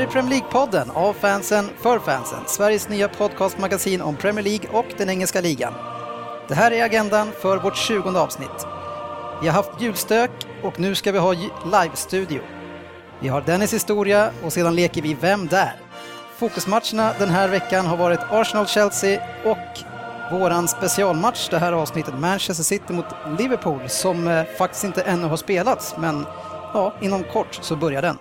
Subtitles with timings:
[0.00, 2.38] Här är Premier League-podden av fansen för fansen.
[2.46, 5.72] Sveriges nya podcastmagasin om Premier League och den engelska ligan.
[6.48, 8.66] Det här är agendan för vårt 20 avsnitt.
[9.42, 10.30] Vi har haft julstök
[10.62, 11.32] och nu ska vi ha
[11.64, 12.40] live-studio.
[13.20, 15.72] Vi har Dennis historia och sedan leker vi Vem där?
[16.36, 19.78] Fokusmatcherna den här veckan har varit Arsenal-Chelsea och
[20.38, 23.06] våran specialmatch det här avsnittet, Manchester City mot
[23.38, 26.26] Liverpool, som eh, faktiskt inte ännu har spelats, men
[26.74, 28.18] ja, inom kort så börjar den.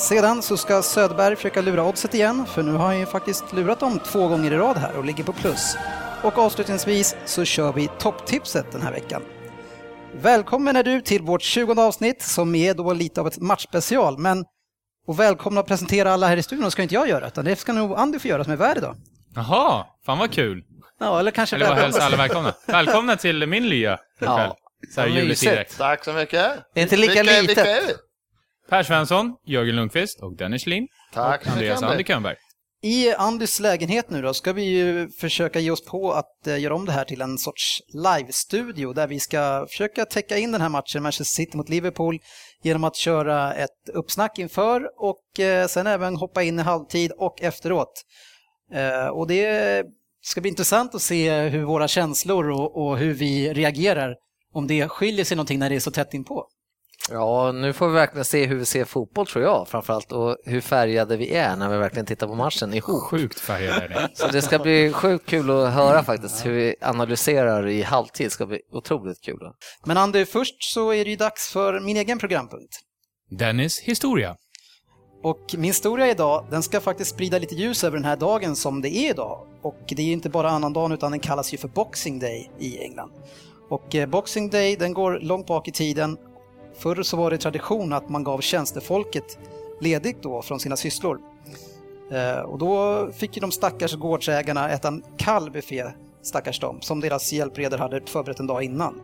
[0.00, 3.80] Sedan så ska Söderberg försöka lura oddset igen, för nu har han ju faktiskt lurat
[3.80, 5.76] dem två gånger i rad här och ligger på plus.
[6.22, 9.22] Och avslutningsvis så kör vi topptipset den här veckan.
[10.22, 14.44] Välkommen är du till vårt 20 avsnitt som är då lite av ett matchspecial, men
[15.06, 17.72] och välkomna att presentera alla här i studion ska inte jag göra, utan det ska
[17.72, 18.96] nog Andy få göra som är värd idag.
[19.34, 20.62] Jaha, fan vad kul.
[21.00, 21.82] Ja, eller kanske Eller välkomna.
[21.86, 22.52] hälsa alla välkomna.
[22.66, 24.34] Välkomna till min lya Ja.
[24.34, 24.56] ikväll.
[24.94, 25.78] Så här mysigt.
[25.78, 26.54] Tack så mycket.
[26.74, 27.48] Det är inte lika vilka, litet.
[27.48, 27.92] Vilka är vi?
[28.70, 30.88] Per Svensson, Jörgen Lundqvist och Dennis Lin.
[31.12, 31.92] Tack så mycket, Andreas Andy.
[31.92, 32.36] Andy Könberg.
[32.82, 36.74] I Andys lägenhet nu då ska vi ju försöka ge oss på att eh, göra
[36.74, 40.68] om det här till en sorts live-studio där vi ska försöka täcka in den här
[40.68, 42.18] matchen Manchester City mot Liverpool
[42.62, 47.42] genom att köra ett uppsnack inför och eh, sen även hoppa in i halvtid och
[47.42, 47.92] efteråt.
[48.72, 49.84] Eh, Och det
[50.22, 54.16] ska bli intressant att se hur våra känslor och, och hur vi reagerar
[54.52, 56.46] om det skiljer sig någonting när det är så tätt inpå.
[57.10, 60.60] Ja, nu får vi verkligen se hur vi ser fotboll tror jag framförallt och hur
[60.60, 63.02] färgade vi är när vi verkligen tittar på matchen ihop.
[63.02, 64.14] Sjukt färgade är ni.
[64.14, 68.26] Så det ska bli sjukt kul att höra faktiskt hur vi analyserar i halvtid.
[68.26, 69.38] Det ska bli otroligt kul.
[69.86, 72.80] Men Andy, först så är det ju dags för min egen programpunkt.
[73.30, 74.36] Dennis historia.
[75.22, 78.82] Och min historia idag, den ska faktiskt sprida lite ljus över den här dagen som
[78.82, 79.46] det är idag.
[79.62, 83.10] Och det är inte bara annandagen utan den kallas ju för Boxing Day i England.
[83.70, 86.16] Och eh, Boxing Day, den går långt bak i tiden.
[86.80, 89.38] Förr så var det tradition att man gav tjänstefolket
[89.80, 91.20] ledigt då från sina sysslor.
[92.10, 95.84] Eh, och då fick ju de stackars gårdsägarna äta en kall buffé,
[96.22, 99.00] stackars dem, som deras hjälpredor hade förberett en dag innan.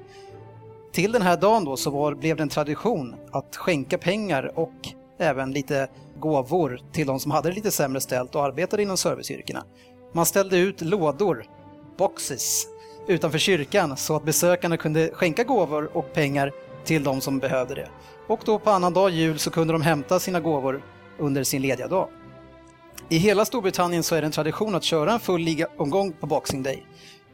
[0.93, 4.89] Till den här dagen då så var, blev det en tradition att skänka pengar och
[5.19, 5.89] även lite
[6.21, 9.65] gåvor till de som hade det lite sämre ställt och arbetade inom serviceyrkena.
[10.13, 11.45] Man ställde ut lådor,
[11.99, 12.67] boxes,
[13.09, 16.53] utanför kyrkan så att besökarna kunde skänka gåvor och pengar
[16.87, 17.89] till de som behövde det.
[18.27, 20.83] Och då på annan dag jul så kunde de hämta sina gåvor
[21.19, 22.09] under sin lediga dag.
[23.09, 26.63] I hela Storbritannien så är det en tradition att köra en full ligaomgång på Boxing
[26.63, 26.87] Day.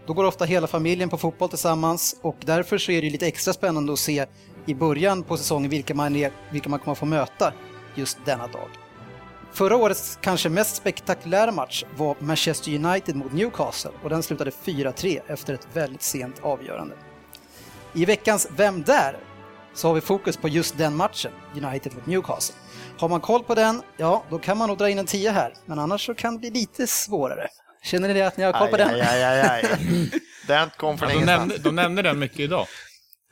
[0.07, 3.53] Då går ofta hela familjen på fotboll tillsammans och därför så är det lite extra
[3.53, 4.27] spännande att se
[4.67, 7.53] i början på säsongen vilka man, är, vilka man kommer att få möta
[7.95, 8.69] just denna dag.
[9.53, 15.21] Förra årets kanske mest spektakulära match var Manchester United mot Newcastle och den slutade 4-3
[15.27, 16.95] efter ett väldigt sent avgörande.
[17.95, 19.17] I veckans Vem där?
[19.75, 22.55] Så har vi fokus på just den matchen, United mot Newcastle.
[22.99, 25.53] Har man koll på den, ja då kan man nog dra in en 10 här,
[25.67, 27.49] men annars så kan det bli lite svårare.
[27.85, 28.95] Känner ni det att ni har koll på Aj, den?
[29.09, 29.65] aj, aj, aj.
[30.47, 32.67] Den kom från Ja, de, nämnde, de nämnde den mycket idag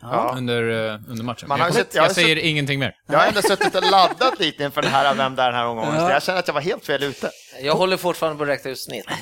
[0.02, 0.34] Ja.
[0.36, 1.48] under, eh, under matchen.
[1.48, 2.92] Man jag, har kommer- sett- jag jag säger sett- ingenting mer.
[3.06, 5.94] Jag har ändå suttit och laddat lite inför den här Vem där den här omgången,
[5.94, 6.10] Ja.
[6.12, 7.30] jag känner att jag var helt fel ute.
[7.62, 9.06] Jag håller fortfarande på att räkna ut snitt.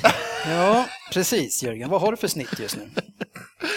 [0.47, 1.89] Ja, precis Jörgen.
[1.91, 2.91] Vad har du för snitt just nu?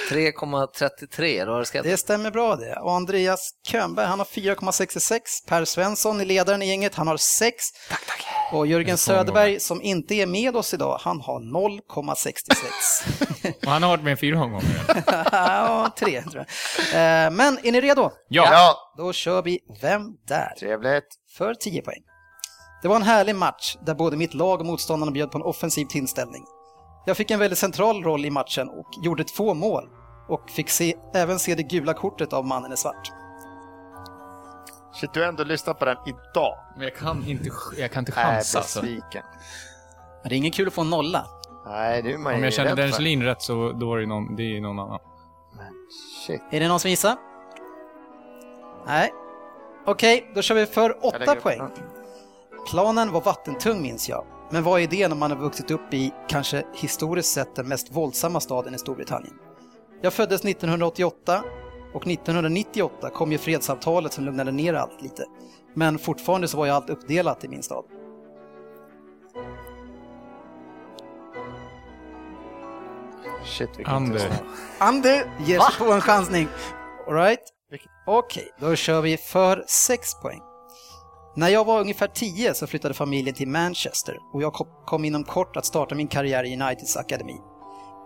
[0.10, 1.92] 3,33, då har du skrattat.
[1.92, 2.76] Det stämmer bra det.
[2.76, 5.20] Och Andreas Könberg, han har 4,66.
[5.48, 7.64] Per Svensson är ledaren i gänget, han har 6.
[7.90, 8.26] Tack, tack.
[8.54, 13.54] Och Jörgen Söderberg, som inte är med oss idag, han har 0,66.
[13.66, 14.64] Och han har varit med fyra gånger.
[15.32, 16.46] ja, tre tror
[16.92, 17.26] jag.
[17.26, 18.12] Eh, Men är ni redo?
[18.28, 18.48] Ja.
[18.52, 20.54] Ja, Då kör vi Vem där?
[20.60, 21.08] trevligt.
[21.38, 22.02] för 10 poäng.
[22.82, 25.86] Det var en härlig match där både mitt lag och motståndarna bjöd på en offensiv
[25.86, 26.46] tillställning.
[27.06, 29.90] Jag fick en väldigt central roll i matchen och gjorde två mål
[30.28, 33.12] och fick se, även se det gula kortet av mannen i svart.
[34.94, 36.58] Shit, du har ändå lyssnat på den idag.
[36.76, 38.58] Men jag kan inte, jag kan inte chansa.
[38.58, 38.82] Alltså.
[38.82, 39.24] besviken.
[40.22, 41.26] Men det är ingen kul att få en nolla.
[41.66, 43.00] Nej, det är man Om jag känner Dennis.
[43.00, 45.00] Lin rätt så då är det någon, det är någon annan.
[45.58, 45.74] Men
[46.28, 46.42] shit.
[46.52, 47.16] Är det någon som gissar?
[48.86, 49.14] Nej.
[49.86, 51.62] Okej, då kör vi för Jag 8 lägger- poäng.
[52.70, 54.26] Planen var vattentung minns jag.
[54.52, 57.92] Men vad är det när man har vuxit upp i, kanske historiskt sett, den mest
[57.92, 59.34] våldsamma staden i Storbritannien?
[60.02, 61.44] Jag föddes 1988
[61.94, 65.26] och 1998 kom ju fredsavtalet som lugnade ner allt lite.
[65.74, 67.84] Men fortfarande så var ju allt uppdelat i min stad.
[73.46, 74.32] Shit, vilken Ander.
[74.78, 76.48] Andy ger sig på en chansning.
[77.08, 77.40] Alright?
[78.06, 80.42] Okej, då kör vi för 6 poäng.
[81.36, 84.54] När jag var ungefär 10 så flyttade familjen till Manchester och jag
[84.86, 87.38] kom- inom kort att starta min karriär i Uniteds akademi.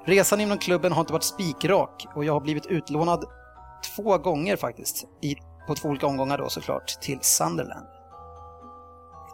[0.06, 3.26] Resan inom klubben har inte varit spikrak och jag har blivit utlånad
[3.96, 5.36] två gånger faktiskt, i,
[5.68, 7.86] på två olika omgångar då såklart, till Sunderland.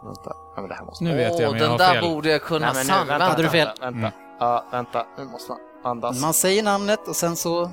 [0.04, 0.32] vänta.
[0.56, 1.04] Ja, men det här måste...
[1.04, 2.14] Nu vet jag, men jag den har där fel.
[2.14, 3.04] borde jag kunna Nej, men nu, sanna.
[3.04, 3.66] vänta, Hade du fel?
[3.66, 3.98] Vänta, vänta.
[3.98, 4.12] Mm.
[4.40, 5.06] Ja, vänta.
[5.18, 6.20] Nu måste man andas.
[6.22, 7.70] Man säger namnet och sen så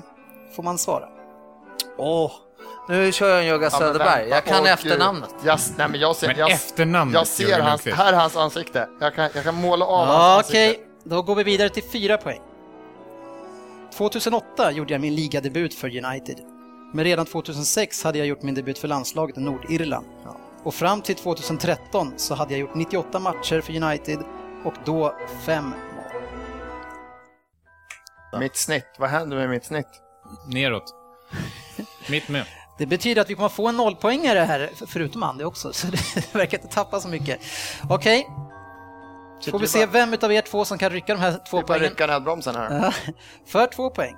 [0.56, 1.08] får man svara.
[1.98, 2.30] Åh,
[2.88, 4.20] nu kör jag en men Söderberg.
[4.20, 4.28] vänta.
[4.28, 5.30] Jag kan Åh, efternamnet.
[5.44, 8.88] Jag, nej, men jag ser, Men jag, efternamnet, jag ser hans, här är hans ansikte.
[9.00, 10.88] Jag kan, jag kan måla av Ja, hans Okej, ansikte.
[11.04, 12.40] då går vi vidare till fyra poäng.
[13.94, 16.38] 2008 gjorde jag min ligadebut för United.
[16.94, 20.06] Men redan 2006 hade jag gjort min debut för landslaget i Nordirland.
[20.62, 24.18] Och fram till 2013 så hade jag gjort 98 matcher för United
[24.64, 25.14] och då
[25.46, 25.76] fem mål.
[28.40, 29.86] Mitt snitt, vad händer med mitt snitt?
[30.48, 30.94] Neråt.
[32.08, 32.44] Mitt med.
[32.80, 36.58] Det betyder att vi kommer få en nollpoängare här, förutom Andy också, så det verkar
[36.58, 37.40] inte tappa så mycket.
[37.88, 38.26] Okej,
[39.50, 41.88] får vi se vem utav er två som kan rycka de här två poängen.
[41.88, 42.84] rycka nödbromsen här.
[42.84, 43.12] Ja,
[43.46, 44.16] För två poäng.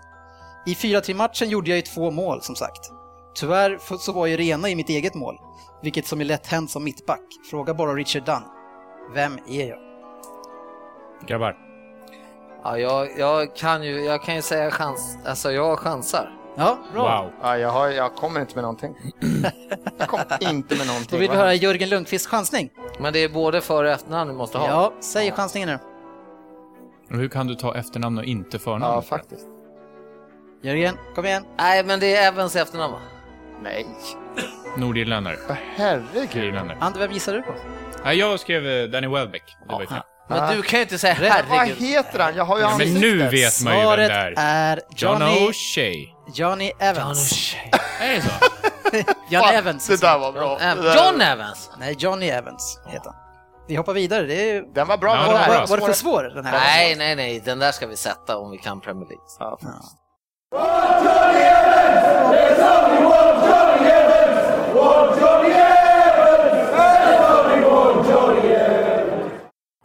[0.67, 2.91] I 4-3-matchen gjorde jag ju två mål som sagt.
[3.35, 5.39] Tyvärr så var ju rena i mitt eget mål,
[5.83, 7.27] vilket som är lätt hänt som mittback.
[7.51, 8.43] Fråga bara Richard Dunn.
[9.15, 9.79] Vem är jag?
[11.27, 11.57] Grabbar.
[12.65, 16.42] Ja, jag, jag, kan ju, jag kan ju säga chans, alltså jag chansar.
[16.57, 17.23] Ja, bra.
[17.23, 17.33] Wow.
[17.43, 18.95] Ja, jag, har, jag kommer inte med någonting.
[19.99, 21.09] Jag kommer inte med någonting.
[21.11, 21.55] Då vill vi höra.
[21.55, 22.71] Jörgen Lundqvists chansning.
[23.01, 24.69] Men det är både för och efternamn du måste ha.
[24.69, 25.79] Ja, säg chansningen nu.
[27.19, 28.95] Hur kan du ta efternamn och inte förnamn?
[28.95, 29.47] Ja, faktiskt.
[30.63, 31.45] Jörgen, kom igen.
[31.59, 32.99] Nej, men det är Evans efternamn va?
[33.63, 33.87] Nej.
[34.77, 35.37] Nordirländare.
[35.77, 36.55] Herregud.
[36.81, 37.53] Ander, vem gissar du på?
[38.05, 39.43] Nej, jag skrev eh, Danny Welbeck.
[39.67, 40.01] Det var ju fel.
[40.29, 40.53] Men Ah.
[40.55, 41.45] du kan ju inte säga Rätt.
[41.49, 41.77] Vad herregud.
[41.79, 42.37] heter han?
[42.37, 44.35] Jag har ju Ja, men nu vet man ju vem Svaret det är.
[44.37, 46.07] är John Johnny, O'Shea.
[46.27, 47.55] Johnny Evans.
[48.01, 48.29] Är det så?
[49.31, 49.87] Johnny Fan, Evans.
[49.87, 50.59] Det där var bra.
[50.59, 51.71] Ev- där- John Evans?
[51.79, 53.15] Nej, Johnny Evans heter han.
[53.69, 54.27] Vi hoppar vidare.
[54.27, 54.75] Det är...
[54.75, 55.17] Den var bra.
[55.17, 56.53] Ja, var var, var det för svår den här?
[56.61, 59.25] Nej, nej, nej, den där ska vi sätta om vi kan Premier League.
[59.39, 59.59] Ja.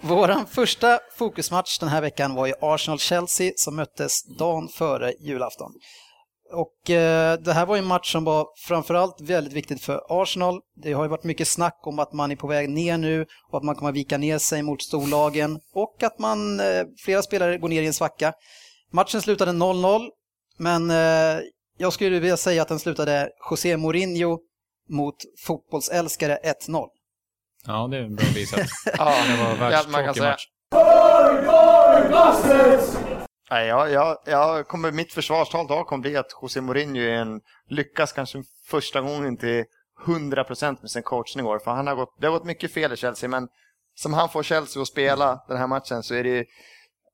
[0.01, 5.71] Våran första fokusmatch den här veckan var ju Arsenal-Chelsea som möttes dagen före julafton.
[6.51, 10.59] Och eh, det här var en match som var framförallt väldigt viktigt för Arsenal.
[10.75, 13.57] Det har ju varit mycket snack om att man är på väg ner nu och
[13.57, 17.57] att man kommer att vika ner sig mot storlagen och att man, eh, flera spelare
[17.57, 18.33] går ner i en svacka.
[18.91, 20.09] Matchen slutade 0-0,
[20.57, 21.41] men eh,
[21.77, 24.39] jag skulle vilja säga att den slutade José Mourinho
[24.89, 25.15] mot
[25.45, 26.85] fotbollsälskare 1-0.
[27.65, 28.59] Ja, det är bra visat.
[28.97, 30.37] Ja, Det var kan världstråkig säga.
[33.51, 37.41] Nej, jag, jag, jag kommer, mitt försvarstal idag kommer bli att José Mourinho är en,
[37.69, 39.65] lyckas kanske första gången till
[40.05, 41.59] 100% med sin coachning i år.
[41.59, 43.47] För han har gått, det har gått mycket fel i Chelsea, men
[43.95, 46.45] som han får Chelsea att spela den här matchen så är det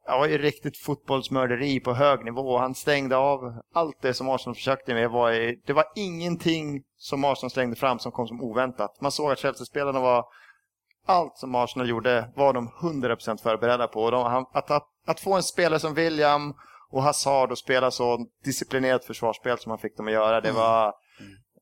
[0.06, 2.57] ja, är riktigt fotbollsmörderi på hög nivå.
[2.57, 3.39] Han stängde av
[3.74, 5.09] allt det som Arsenal försökte med.
[5.09, 5.31] Var
[5.68, 9.01] det var ingenting som Arsenal slängde fram som kom som oväntat.
[9.01, 10.25] Man såg att Chelsea-spelarna var
[11.06, 14.12] allt som Arsenal gjorde var de 100% förberedda på.
[14.12, 16.54] De, han- att, att, att få en spelare som William
[16.92, 20.94] och Hazard att spela så disciplinerat försvarsspel som man fick dem att göra, det var...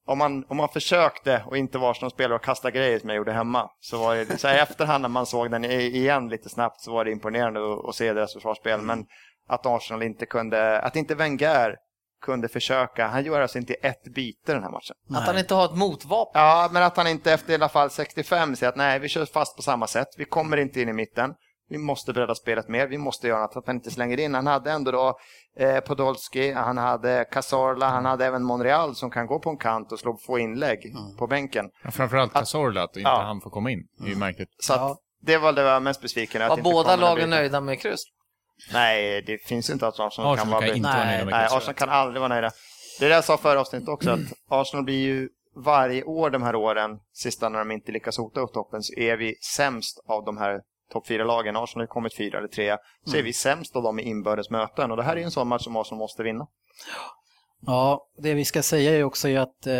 [0.06, 3.18] Om man, om man försökte och inte var som spelare och kasta grejer som jag
[3.18, 6.50] gjorde hemma, så var det så här, i efterhand när man såg den igen lite
[6.50, 8.82] snabbt så var det imponerande att, att se deras försvarsspel.
[8.82, 9.06] Men
[9.48, 11.76] att Arsenal inte kunde, att inte Wenger
[12.22, 14.96] kunde försöka, han gör alltså inte ett byte den här matchen.
[15.10, 16.42] Att han inte har ett motvapen.
[16.42, 19.26] Ja, men att han inte efter i alla fall 65 säger att nej, vi kör
[19.26, 20.08] fast på samma sätt.
[20.18, 21.34] Vi kommer inte in i mitten.
[21.72, 22.88] Vi måste bredda spelet mer.
[22.88, 23.56] Vi måste göra något.
[23.58, 24.34] Att han inte slänger in.
[24.34, 25.20] Han hade ändå då
[25.58, 29.92] eh, Podolski, han hade Cazorla, han hade även Monreal som kan gå på en kant
[29.92, 31.70] och slå få inlägg på bänken.
[31.84, 33.22] Ja, framförallt Cazorla, att inte Ja.
[33.22, 33.88] han får komma in.
[33.98, 34.50] Det är ju märkligt.
[34.60, 37.62] Så att det var det jag var mest besviken att Var inte båda lagen nöjda
[37.62, 38.02] med kryss?
[38.74, 41.46] Nej, det finns inte att Arsenal, kan Arsenal vara kan inte vara nöjda med Nej.
[41.52, 42.52] Arsenal kan aldrig vara nöjda.
[43.00, 45.30] Det är det jag sa förra avsnittet också, att Arsenal blir ju
[45.66, 49.18] varje år de här åren, sista när de inte lyckas hota upp toppen, så är
[49.18, 50.62] vi sämst av de här
[50.92, 51.56] topp fyra lagen.
[51.56, 54.92] Arsenal har kommit fyra eller trea, så är vi sämst av dem i inbördes möten.
[54.92, 56.48] Och det här är en sån match som Arsenal måste vinna.
[57.66, 59.76] Ja, det vi ska säga är också att eh,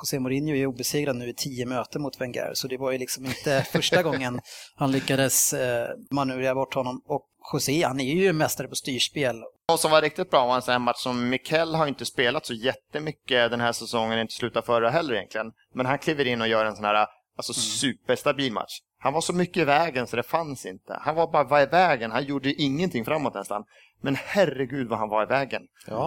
[0.00, 3.26] José Mourinho är obesegrad nu i tio möten mot Wenger, så det var ju liksom
[3.26, 4.40] inte första gången
[4.76, 7.02] han lyckades eh, manövrera bort honom.
[7.06, 9.36] Och José, han är ju mästare på styrspel.
[9.68, 12.46] Något som var riktigt bra var en sån här match som Mikel har inte spelat
[12.46, 15.52] så jättemycket den här säsongen, inte slutat förra heller egentligen.
[15.74, 18.78] Men han kliver in och gör en sån här alltså, superstabil match.
[19.00, 20.98] Han var så mycket i vägen så det fanns inte.
[21.00, 23.64] Han var bara var i vägen, han gjorde ingenting framåt nästan.
[24.02, 25.62] Men herregud vad han var i vägen.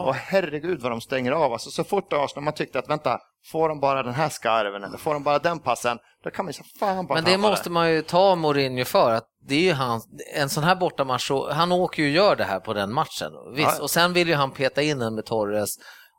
[0.06, 1.54] Och herregud vad de stänger av.
[1.54, 3.20] Alltså, så fort Arsenal man tyckte att vänta,
[3.52, 6.50] får de bara den här skarven eller får de bara den passen, då kan man
[6.50, 9.12] ju så fan bara Men det måste man ju ta Mourinho för.
[9.14, 10.02] att det är ju han,
[10.36, 13.32] En sån här bortamatch, så, han åker ju och gör det här på den matchen.
[13.56, 13.82] Visst, Ja.
[13.84, 15.70] och sen vill ju han peta in den med Torres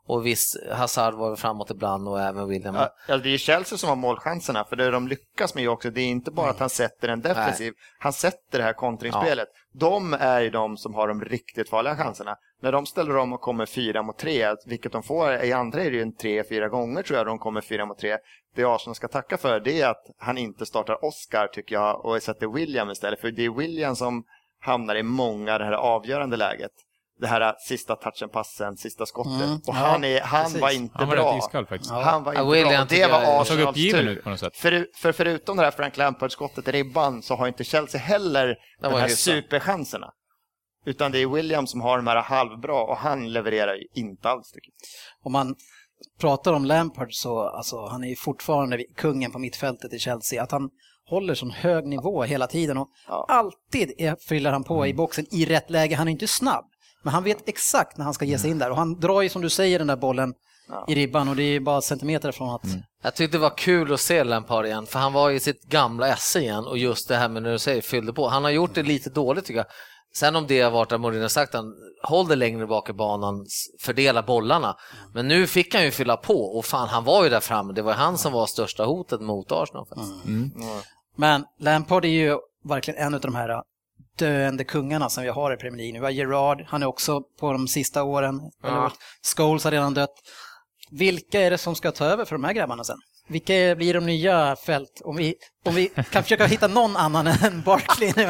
[0.07, 2.75] Och visst, Hazard var framåt ibland och även William.
[2.75, 6.01] Ja, ja, det är Chelsea som har målchanserna, för det de lyckas med också, det
[6.01, 9.47] är inte bara att han sätter en defensiv, han sätter det här kontringsspelet.
[9.73, 12.35] De är ju de som har de riktigt farliga chanserna.
[12.61, 15.91] När de ställer om och kommer fyra mot tre, vilket de får, i andra är
[15.91, 18.17] det ju en tre, fyra gånger tror jag de kommer fyra mot tre.
[18.55, 22.23] Det Arsenal ska tacka för det är att han inte startar Oscar tycker jag och
[22.23, 24.23] sätter William istället, för det är William som
[24.59, 26.71] hamnar i många det här avgörande läget
[27.19, 29.33] det här sista touchen, passen, sista skottet.
[29.33, 30.61] Mm, och ja, han, är, han precis.
[30.61, 31.37] var inte Han var bra.
[31.37, 31.91] iskall faktiskt.
[31.91, 32.01] Ja.
[32.01, 32.97] Han var Ja, inte William bra.
[32.97, 34.07] Det var Arsenals tur.
[34.07, 34.57] ut på något sätt.
[34.57, 38.93] För, för förutom det här Frank Lampard-skottet i ribban så har inte Chelsea heller de
[38.93, 39.17] här hyfsat.
[39.19, 40.07] superchanserna.
[40.85, 44.51] Utan det är William som har de här halvbra och han levererar ju inte alls
[44.51, 45.25] tycker jag.
[45.25, 45.55] Om man
[46.19, 50.43] pratar om Lampard så alltså, han är ju fortfarande kungen på mittfältet i Chelsea.
[50.43, 50.69] Att han
[51.09, 53.25] håller sån hög nivå hela tiden och Ja.
[53.29, 55.95] alltid är, fyller han på i boxen i rätt läge.
[55.95, 56.65] Han är inte snabb,
[57.03, 59.29] men han vet exakt när han ska ge sig in där och han drar ju
[59.29, 60.33] som du säger den där bollen
[60.67, 60.85] Ja.
[60.87, 62.61] i ribban och det är bara centimeter från att...
[63.03, 66.07] Jag tyckte det var kul att se Lampard igen, för han var i sitt gamla
[66.07, 68.27] esse igen och just det här med när du säger fyllde på.
[68.27, 69.65] Han har gjort det lite dåligt tycker jag.
[70.15, 72.93] Sen om det har varit att Mourinho har sagt han håll det längre bak i
[72.93, 73.45] banan,
[73.81, 74.75] fördela bollarna.
[75.13, 77.73] Men nu fick han ju fylla på och fan han var ju där framme.
[77.73, 79.85] Det var han som var största hotet mot Arsenal.
[79.85, 80.11] faktiskt.
[81.15, 83.61] Men Lampard är ju verkligen en av de här
[84.17, 85.99] döende kungarna som vi har i Premier League nu.
[85.99, 88.39] Vi har Gerard, han är också på de sista åren.
[88.63, 88.91] Eller,
[89.35, 90.13] Scholes har redan dött.
[90.91, 92.97] Vilka är det som ska ta över för de här grabbarna sen?
[93.27, 95.01] Vilka blir de nya fält?
[95.03, 98.25] Om vi, om vi kan försöka hitta någon annan än Barkley nu.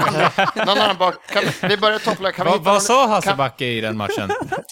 [0.56, 2.34] Någon annan bak, kan vi, börjar topplag.
[2.38, 4.30] Vad, någon- sa Hasse kan- Backe i den matchen?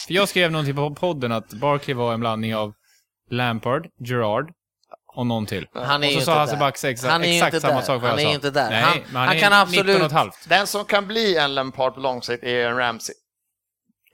[0.08, 2.74] För jag skrev någonting på podden att Barkley var en blandning av
[3.30, 4.52] Lampard, Gerard
[5.14, 5.68] och någon till.
[5.74, 6.60] Han är och så sa inte Hasse där.
[6.60, 7.86] Backe exa, Han är exakt inte samma där.
[7.86, 8.36] sak vad Han jag är sa.
[8.36, 8.70] inte där.
[8.70, 10.50] Nej, Han- han, han är kan absolut- 19 och ett halvt.
[10.50, 13.16] Den som kan bli en Lampard på lång sikt är en Ramsey.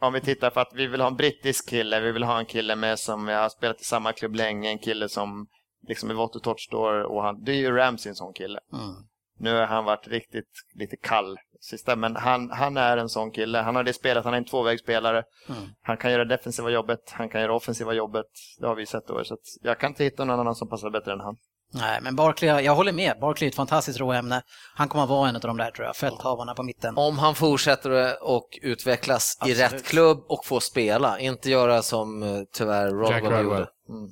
[0.02, 2.46] Om vi tittar för att vi vill ha en brittisk kille, vi vill ha en
[2.46, 5.48] kille med som jag har spelat i samma klubb länge, en kille som
[5.88, 8.60] liksom är vått och torrt står och han, det är ju Ramsey en sån kille.
[8.74, 8.96] Mm.
[9.40, 13.58] Nu har han varit riktigt lite kall sista, men han, han är en sån kille.
[13.58, 15.24] Han har det spelet, han är en tvåvägsspelare.
[15.50, 15.62] Mm.
[15.82, 18.26] Han kan göra defensiva jobbet, han kan göra offensiva jobbet.
[18.60, 19.24] Det har vi sett då.
[19.24, 21.36] Så att jag kan inte hitta någon annan som passar bättre än han.
[21.74, 23.20] Nej, men Barkley, jag håller med.
[23.22, 24.42] Barkley är ett fantastiskt råämne.
[24.76, 26.98] Han kommer att vara en av de där, tror jag, fälthavarna på mitten.
[26.98, 29.74] Om han fortsätter och utvecklas i Absolut.
[29.74, 33.44] rätt klubb och får spela, inte göra som eh, tyvärr Rodwell.
[33.44, 33.68] gjorde.
[33.90, 34.10] Mm.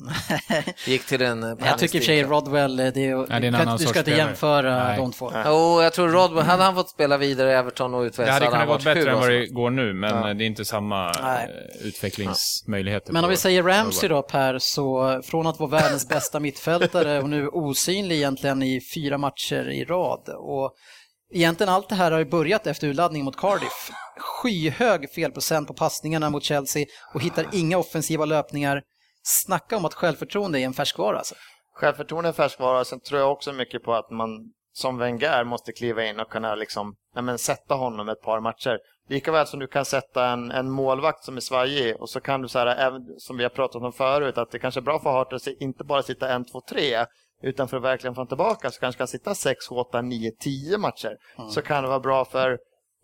[0.86, 3.42] Gick till en Men jag tycker i och för sig Rodwell, det är, det är
[3.42, 4.98] en du, annan ska inte jämföra Nej.
[4.98, 5.32] de två.
[5.46, 8.46] Jo, jag tror Rodwell, hade han fått spela vidare i Everton och Det utvecklas hade
[8.46, 10.34] kunnat han gått varit bättre än vad det går nu, men Ja.
[10.34, 11.44] det är inte samma Nej.
[11.82, 13.14] eh, utvecklingsmöjligheter.
[13.14, 17.30] Men om vi säger Ramsey då Per, så från att vara världens bästa mittfältare och
[17.30, 20.30] nu osynlig egentligen i fyra matcher i rad.
[20.38, 20.74] Och
[21.34, 23.92] egentligen allt det här har ju börjat efter urladdningen mot Cardiff.
[24.20, 28.82] Skyhög felprocent på passningarna mot Chelsea och hittar inga offensiva löpningar.
[29.28, 31.36] Snacka om att självförtroende är en färskvara alltså.
[31.74, 32.86] Självförtroende är färskvara.
[32.86, 34.30] Sen tror jag också mycket på att man
[34.74, 38.80] som Wenger måste kliva in och kunna liksom, men, sätta honom ett par matcher.
[39.10, 42.42] Lika väl som du kan sätta en, en målvakt som är svajig och så kan
[42.42, 45.00] du så här, även, som vi har pratat om förut, att det kanske är bra
[45.00, 47.06] för Hart att inte bara sitta en, två, tre,
[47.44, 51.18] utan för att verkligen få tillbaka så kanske kan sitta sex, åtta, nio, tio matcher.
[51.50, 52.58] Så kan det vara bra för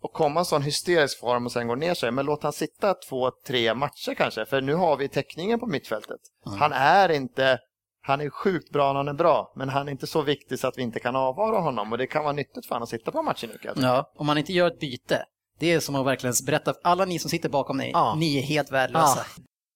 [0.04, 2.10] att komma i en sån hysterisk form och sen gå ner sig.
[2.10, 6.20] Men låt han sitta två, tre matcher kanske, för nu har vi täckningen på mittfältet.
[6.58, 7.58] Han är inte
[8.04, 10.68] han är sjukt bra när han är bra, men han är inte så viktig så
[10.68, 13.10] att vi inte kan avvara honom och det kan vara nyttigt för honom att sitta
[13.10, 13.82] på matchen nu.
[13.82, 15.24] Ja, om man inte gör ett byte.
[15.58, 18.14] Det är som att verkligen berätta för alla ni som sitter bakom mig, Ja.
[18.18, 19.26] ni är helt värdelösa.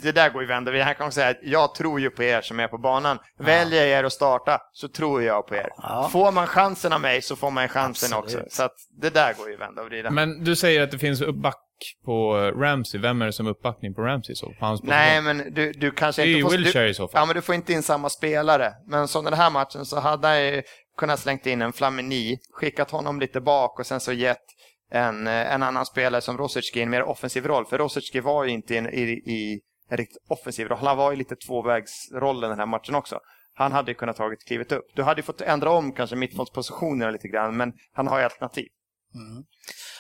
[0.02, 0.70] Det där går ju vända.
[0.70, 3.18] Vi här kan säga att jag tror ju på er som är på banan.
[3.38, 5.68] Väljer jag er att starta så tror jag på er.
[5.76, 6.08] Ja.
[6.12, 8.44] Får man chansen av mig så får man chansen Absolut.
[8.44, 8.56] också.
[8.56, 10.10] Så att det där går ju vända och vrida.
[10.10, 11.56] Men du säger att det finns uppback
[12.04, 13.00] på eh, Ramsey.
[13.00, 14.46] Vem är det som uppbackning på Ramsey så?
[14.46, 14.82] På hans?
[14.82, 16.80] Nej, men du, du kanske Det är inte ju får...
[16.80, 17.20] Du, i så fall.
[17.20, 18.72] Ja, men du får inte in samma spelare.
[18.86, 20.62] Men som den här matchen så hade han ju
[20.98, 24.44] kunnat slängt in en Flamini, skickat honom lite bak och sen så gett
[24.90, 27.66] en, eh, en annan spelare som Rosicki en mer offensiv roll.
[27.66, 30.78] För Rosicki var ju inte i en, i, i en riktigt offensiv roll.
[30.78, 33.21] Han var ju lite tvåvägsrollen den här matchen också.
[33.55, 34.87] Han hade ju kunnat tagit klivet upp.
[34.95, 38.69] Du hade ju fått ändra om kanske mittfältspositionerna lite grann, men han har ju alternativ.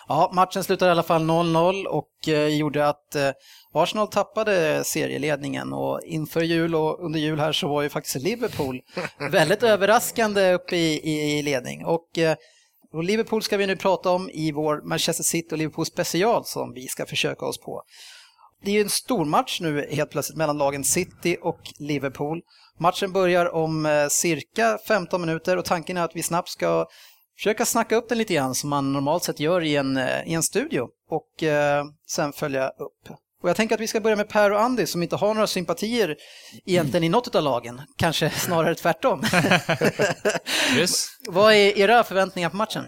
[0.08, 3.30] Ja, matchen slutade i alla fall 0-0 och eh, gjorde att eh,
[3.72, 8.80] Arsenal tappade serieledningen och inför jul och under jul här så var ju faktiskt Liverpool
[9.30, 11.84] väldigt överraskande uppe i, i, i ledning.
[11.84, 12.36] Och, eh,
[12.92, 16.72] och Liverpool ska vi nu prata om i vår Manchester City och Liverpool special som
[16.72, 17.82] vi ska försöka oss på.
[18.64, 22.40] Det är ju en stor match nu helt plötsligt mellan lagen City och Liverpool.
[22.78, 26.86] Matchen börjar om eh, cirka 15 minuter och tanken är att vi snabbt ska
[27.36, 30.34] försöka snacka upp den lite grann som man normalt sett gör i en, eh, i
[30.34, 33.16] en studio och eh, sen följa upp.
[33.42, 35.46] Och jag tänker att vi ska börja med Per och Andy som inte har några
[35.46, 36.16] sympatier
[36.66, 37.82] egentligen i något av lagen.
[37.96, 39.22] Kanske snarare tvärtom.
[40.76, 41.06] Yes.
[41.28, 42.84] Vad är era förväntningar på matchen?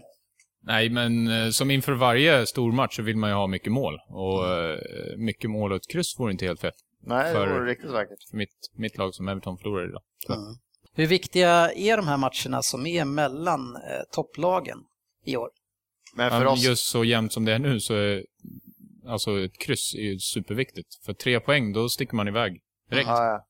[0.69, 3.99] Nej, men eh, som inför varje stor match så vill man ju ha mycket mål.
[4.09, 4.79] Och eh,
[5.17, 8.29] mycket mål och ett kryss vore inte helt fel Nej, det vore riktigt vackert.
[8.31, 10.03] för mitt, mitt lag som Everton förlorar idag.
[10.27, 10.35] Så.
[10.93, 14.79] Hur viktiga är de här matcherna som är mellan eh, topplagen
[15.25, 15.51] i år?
[16.17, 18.25] Men för oss, Just så jämnt som det är nu så är
[19.07, 20.89] alltså ett kryss är ju superviktigt.
[21.07, 22.61] För tre poäng, då sticker man iväg
[22.91, 23.09] direkt.
[23.09, 23.45] Ja, ja.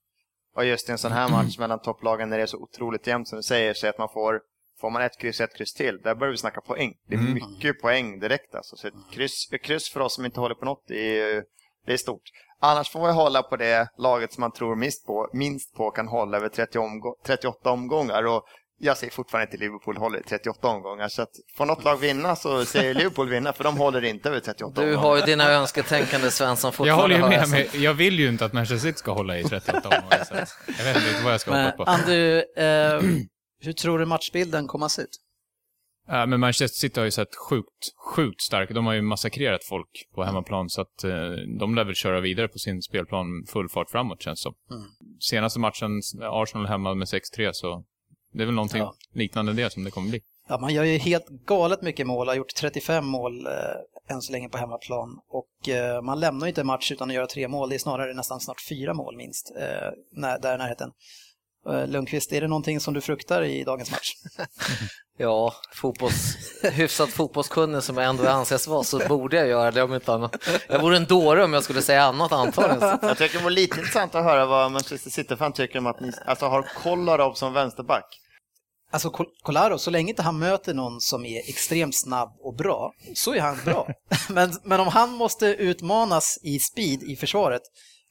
[0.57, 3.29] Och just i en sån här match mellan topplagen när det är så otroligt jämnt
[3.29, 4.41] som du säger, så att man får,
[4.81, 6.93] får man ett kryss, ett kryss till, där börjar vi snacka poäng.
[7.09, 7.35] Det är Mm.
[7.35, 8.77] mycket poäng direkt alltså.
[8.77, 11.43] Så ett kryss, ett kryss för oss som inte håller på något, det är,
[11.87, 12.23] det är stort.
[12.61, 16.09] Annars får vi hålla på det laget som man tror minst på, minst på kan
[16.09, 18.27] hålla över 30 omgå- 38 omgångar.
[18.27, 18.43] Och
[18.81, 21.09] jag säger fortfarande inte Liverpool håller i 38 omgångar.
[21.09, 24.41] Så att får något lag vinna så säger Liverpool vinna, för de håller inte över
[24.41, 25.09] 38 Du omgångar.
[25.09, 27.03] har ju dina önsketänkande Svensson Jag fortfarande.
[27.03, 27.71] håller ju med, jag.
[27.73, 30.25] men jag vill ju inte att Manchester City ska hålla i 38 omgångar.
[30.25, 30.35] så
[30.79, 31.91] Jag vet inte vad jag ska Men, hoppas på.
[31.91, 33.01] Andy, eh,
[33.61, 35.21] hur tror du matchbilden kommer att se ut?
[36.11, 38.75] Ja, men Manchester City har ju sett sjukt, sjukt starka.
[38.75, 42.49] De har ju massakrerat folk på hemmaplan, så att eh, de lär väl köra vidare
[42.49, 44.55] på sin spelplan full fart framåt, känns som.
[44.71, 44.83] Mm.
[45.21, 47.85] Senaste matchen, Arsenal hemma med 6-3, så
[48.33, 48.95] det är väl någonting Ja.
[49.15, 50.21] liknande det som det kommer bli.
[50.49, 54.33] Ja, man gör ju helt galet mycket mål, har gjort 35 mål eh, än så
[54.33, 57.49] länge på hemmaplan och eh, man lämnar ju inte en match utan att göra tre
[57.49, 60.91] mål, det är snarare nästan snart fyra mål minst, eh, när, där i närheten.
[61.69, 64.13] Eh, Lundqvist, är det någonting som du fruktar i dagens match?
[65.21, 69.95] Ja, fotbolls, hyfsat fotbollskunnig som jag ändå anses vara så borde jag göra det om
[69.95, 70.37] inte annat.
[70.69, 72.99] Jag vore en dåre om jag skulle säga annat antagligen.
[73.03, 76.13] Jag tycker det var lite intressant att höra vad Manchester City-fan tycker om att ni
[76.27, 78.05] alltså, har Kolarov som vänsterback.
[78.93, 82.93] Alltså Kol- Kolarov, så länge inte han möter någon som är extremt snabb och bra,
[83.15, 83.89] så är han bra.
[84.29, 87.63] men, men om han måste utmanas i speed i försvaret,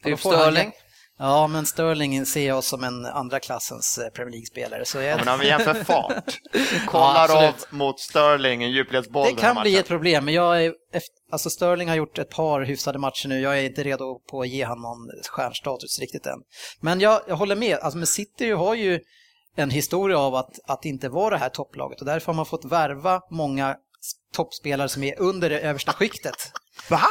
[0.04, 0.72] Typ Sterling.
[1.20, 4.86] Ja, men Sterling ser jag som en andra klassens eh, Premier League-spelare.
[4.86, 6.40] Så Ja, jag, men om vi jämför fart.
[6.88, 7.72] Kolarov absolut.
[7.72, 10.74] mot Sterling, en djupledsboll det kan bli ett problem, men jag är,
[11.32, 13.40] alltså Sterling har gjort ett par hyfsade matcher nu.
[13.40, 16.40] Jag är inte redo på att ge honom någon stjärnstatus riktigt än.
[16.82, 19.00] Men jag, jag håller med, alltså, men City har ju
[19.56, 22.66] en historia av att, att inte vara det här topplaget och därför har man fått
[22.66, 23.76] värva många
[24.34, 26.52] toppspelare som är under det översta skiktet.
[26.90, 27.02] Va?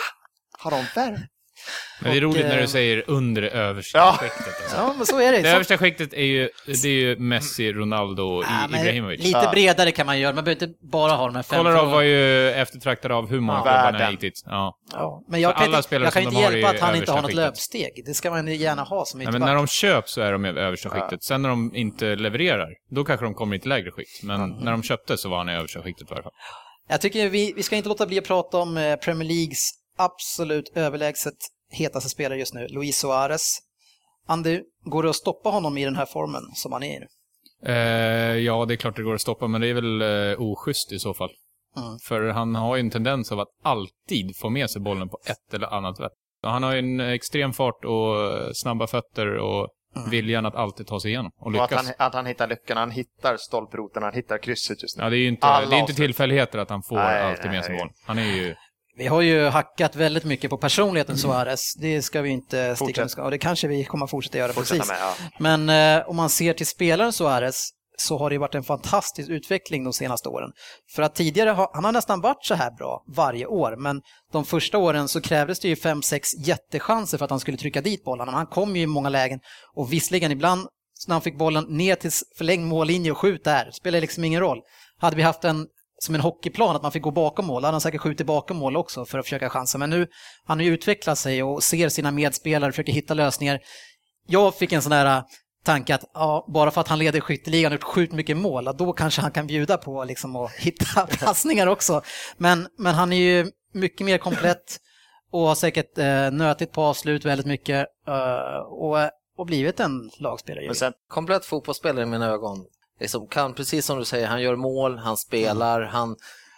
[0.59, 1.19] Har de värv?
[2.01, 4.17] Men det är Och, roligt när eh, du säger under det översta Ja.
[4.21, 4.47] skiktet.
[4.63, 4.77] Alltså.
[4.77, 5.39] Ja, men så är det.
[5.39, 9.25] Det Så, översta skiktet är ju, det är ju Messi, Ronaldo och Ja, Ibrahimovic.
[9.25, 9.51] lite Ja.
[9.51, 11.59] bredare kan man göra, man behöver inte bara ha de här fem.
[11.59, 13.63] Kolarov var ju eftertraktad av hur många Ja.
[13.63, 14.11] klubbar han Världen.
[14.11, 14.43] hittills.
[14.47, 14.79] Ja.
[14.93, 17.31] Ja, men jag kan alla inte, jag kan inte hjälpa att han inte har något
[17.31, 18.03] översta löpsteg.
[18.07, 20.49] Det ska man gärna ha som Nej, men när de köps så är de i
[20.49, 21.25] översta skiktet.
[21.25, 24.23] Sen när de inte levererar, då kanske de kommer i ett lägre skikt.
[24.23, 26.33] Men när de köpte så var han i översta skiktet i alla fall.
[26.89, 30.73] Jag tycker vi, vi ska inte låta bli att prata om eh, Premier Leagues absolut
[30.75, 31.35] överlägset
[31.77, 33.59] hetaste spelare just nu, Luis Suarez.
[34.27, 37.07] Andy, går det att stoppa honom i den här formen som han är i nu?
[37.73, 40.93] Eh, ja, det är klart det går att stoppa, men det är väl eh, oschysst
[40.93, 41.31] i så fall.
[41.77, 41.99] Mm.
[42.09, 45.55] För han har ju en tendens av att alltid få med sig bollen på ett
[45.55, 46.13] eller annat sätt.
[46.43, 49.69] Han har ju en extrem fart och eh, snabba fötter och
[50.11, 51.87] viljan att alltid ta sig igenom och Och att lyckas.
[51.87, 55.05] han, att han hittar lyckan, han hittar stolproten, han hittar krysset just nu.
[55.05, 57.51] Ja, det är ju inte, Alla det är inte tillfälligheter att han får Nej, alltid
[57.51, 57.83] med sig nej.
[57.85, 57.93] boll.
[58.07, 58.55] Han är ju...
[58.99, 63.21] Vi har ju hackat väldigt mycket på personligheten Suarez, det ska vi inte sticka under
[63.21, 64.93] och det kanske vi kommer fortsätta göra Fortsätta precis.
[64.93, 65.15] med, ja.
[65.39, 69.85] Men eh, om man ser till spelaren Suarez så har det varit en fantastisk utveckling
[69.85, 70.51] de senaste åren.
[70.95, 74.01] För att tidigare har han har nästan varit så här bra varje år, men
[74.33, 77.81] de första åren så krävdes det ju fem sex jättechanser för att han skulle trycka
[77.81, 78.29] dit bollen.
[78.29, 79.41] Han kom ju i många lägen
[79.75, 80.69] och visserligen ibland
[81.07, 84.59] när han fick bollen ner till förlängd mållinje och skjut där, spelar liksom ingen roll.
[84.99, 85.67] Hade vi haft en
[85.99, 88.77] som en hockeyplan, att man fick gå bakom mål, Han har säkert skjutit bakom mål
[88.77, 89.79] också för att försöka chansa.
[89.79, 90.07] Men nu,
[90.45, 93.61] han har ju utvecklat sig och ser sina medspelare, försöker hitta lösningar.
[94.27, 95.23] Jag fick en sån där äh,
[95.65, 98.93] tanke att ja, bara för att han leder skytteligan och gjort sjukt mycket mål, då
[98.93, 102.03] kanske han kan bjuda på liksom, att hitta passningar också.
[102.37, 104.81] Men, men han är ju mycket mer komplett
[105.31, 108.97] och har säkert eh, nötit på avslut väldigt mycket eh, och,
[109.37, 110.67] och blivit en lagspelare.
[110.67, 112.67] Men sen, Komplett fotbollsspelare i mina ögon.
[113.01, 116.17] Liksom kan, precis som du säger, han gör mål, han spelar, han,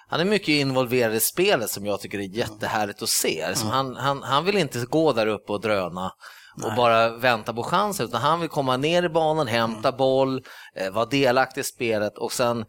[0.08, 3.48] han är mycket involverad i spelet som jag tycker är jättehärligt att se.
[3.48, 6.12] Liksom han, han, han vill inte gå där uppe och dröna
[6.64, 10.42] och bara vänta på chansen utan han vill komma ner i banan, hämta boll,
[10.74, 12.64] eh, vara delaktig i spelet och sen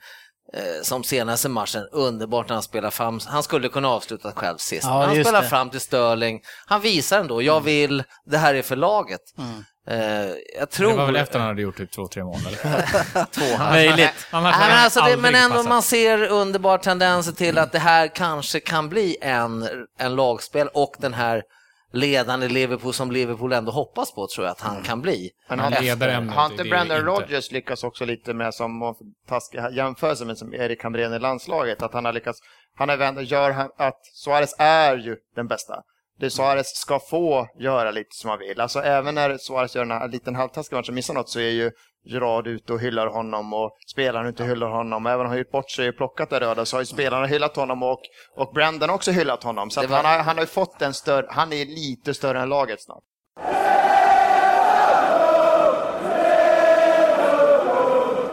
[0.81, 4.83] som senaste matchen, underbart när han spelar fram, han skulle kunna avsluta själv sist.
[4.83, 5.47] Ja, han spelar det.
[5.47, 9.21] fram till Sterling, han visar ändå, jag vill, det här är för laget.
[9.37, 9.63] Mm.
[9.89, 10.91] Eh, jag tror...
[10.91, 13.25] Det var väl efter han hade gjort typ två, tre mål, eller?
[13.31, 13.55] två.
[13.57, 14.27] Han, Möjligt.
[14.31, 15.69] Men, alltså det, men ändå passat.
[15.69, 20.95] man ser underbara tendenser till att det här kanske kan bli en, en lagspel och
[20.97, 21.43] den här
[21.91, 25.29] ledande Liverpool som Liverpool ändå hoppas på tror jag att han kan bli.
[25.49, 26.21] Men Han leder
[26.69, 27.01] Brandon inte.
[27.01, 28.95] Rodgers lyckats också lite med som
[29.27, 32.39] taskig jämförelse med som Erik Hamrén i landslaget, att han har lyckats,
[32.75, 35.73] han har vänt, gör han, att Suarez är ju den bästa.
[36.19, 38.61] Det Suarez ska få göra lite som han vill.
[38.61, 41.71] Alltså även när Suarez gör en liten halvtaskig match och missar något så är ju
[42.05, 45.05] Gerard ute och hyllar honom och spelarna ute och hyllar honom.
[45.05, 47.25] Även om han har gjort bort sig och plockat det röda så har ju spelarna
[47.25, 47.99] hyllat honom och,
[48.37, 49.69] och Brandon också hyllat honom.
[49.69, 52.49] Så var- han, har, han har ju fått en större, han är lite större än
[52.49, 53.03] laget snart.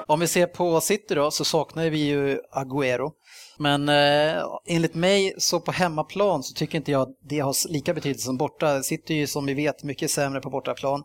[0.09, 3.11] Om vi ser på City då så saknar vi ju Agüero.
[3.59, 8.25] Men eh, enligt mig så på hemmaplan så tycker inte jag det har lika betydelse
[8.27, 8.83] som borta.
[8.83, 11.03] City är ju som vi vet mycket sämre på bortaplan.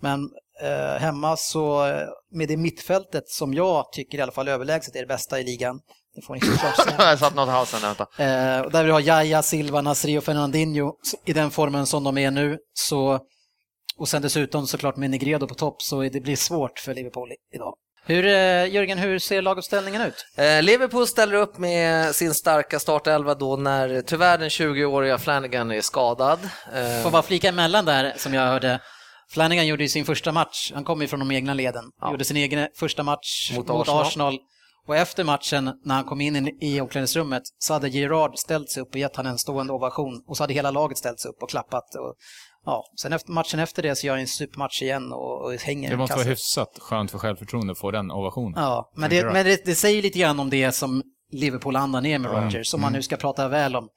[0.00, 0.20] Men
[0.62, 5.00] eh, hemma så eh, med det mittfältet som jag tycker i alla fall överlägset är
[5.00, 5.80] det bästa i ligan.
[6.14, 6.40] Det får ni.
[6.98, 8.24] Jag satt något halsen där, vänta.
[8.24, 10.92] Eh, och där vi har Jaya, Silva, Nasri och Fernandinho
[11.24, 12.58] i den formen som de är nu.
[12.74, 13.20] Så,
[13.98, 17.74] och sen dessutom såklart med Negredo på topp så det blir svårt för Liverpool idag.
[18.04, 20.26] Hur, eh, Jörgen, hur ser laguppställningen ut?
[20.36, 25.80] Eh, Liverpool ställer upp med sin starka startelva då när tyvärr den 20-åriga Flanagan är
[25.80, 26.38] skadad.
[26.74, 28.80] Eh, Får bara flika emellan där som jag hörde.
[29.30, 32.10] Flanagan gjorde ju sin första match, han kom ju från de egna leden, Ja.
[32.10, 34.06] gjorde sin egen första match Mot mot, Arsenal.
[34.06, 34.38] Arsenal.
[34.86, 38.88] Och efter matchen, när han kom in i- omklädningsrummet, så hade Gerard ställt sig upp
[38.90, 40.22] och gett han en stående ovation.
[40.28, 41.94] Och så hade hela laget ställt sig upp och klappat.
[41.94, 42.14] Och,
[42.64, 42.84] ja.
[43.02, 45.96] Sen efter matchen efter det så gör han en supermatch igen och, och hänger Det
[45.96, 48.62] måste vara hyfsat skönt för självförtroende att få den ovationen.
[48.62, 52.30] Ja, men, det, men det, det säger lite grann om det som Liverpool-andan är med
[52.30, 52.44] Mm.
[52.44, 53.88] Rodgers, om man nu ska prata väl om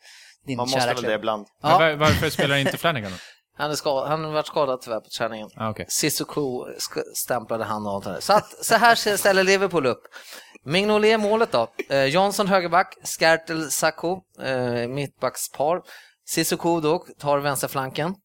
[0.48, 1.46] din Man måste kära väl det ibland.
[1.62, 1.78] Ja.
[1.80, 3.17] var, varför spelar inte Flanagan då?
[3.57, 5.49] han, är skad, han har varit skadad tyvärr på träningen.
[5.55, 5.85] Ah, okay.
[5.89, 6.65] Sissoko
[7.15, 8.19] stämplade han och allt det där.
[8.19, 10.01] Så, att, så här ställer Liverpool upp.
[10.63, 11.67] Mignolet målet då.
[11.89, 15.81] Eh, Johnson högerback, Skertel Sacco, eh, mittbackspar.
[16.27, 18.15] Sissoko då tar vänsterflanken.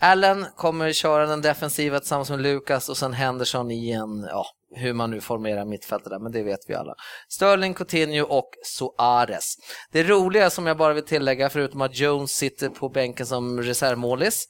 [0.00, 4.92] Allen kommer köra den defensiva tillsammans med Lucas och sen Henderson i en, ja, hur
[4.92, 6.94] man nu formerar mittfältet där, men det vet vi alla.
[7.28, 9.56] Sterling, Coutinho och Suarez.
[9.92, 14.46] Det roliga som jag bara vill tillägga, förutom att Jones sitter på bänken som reservmålis,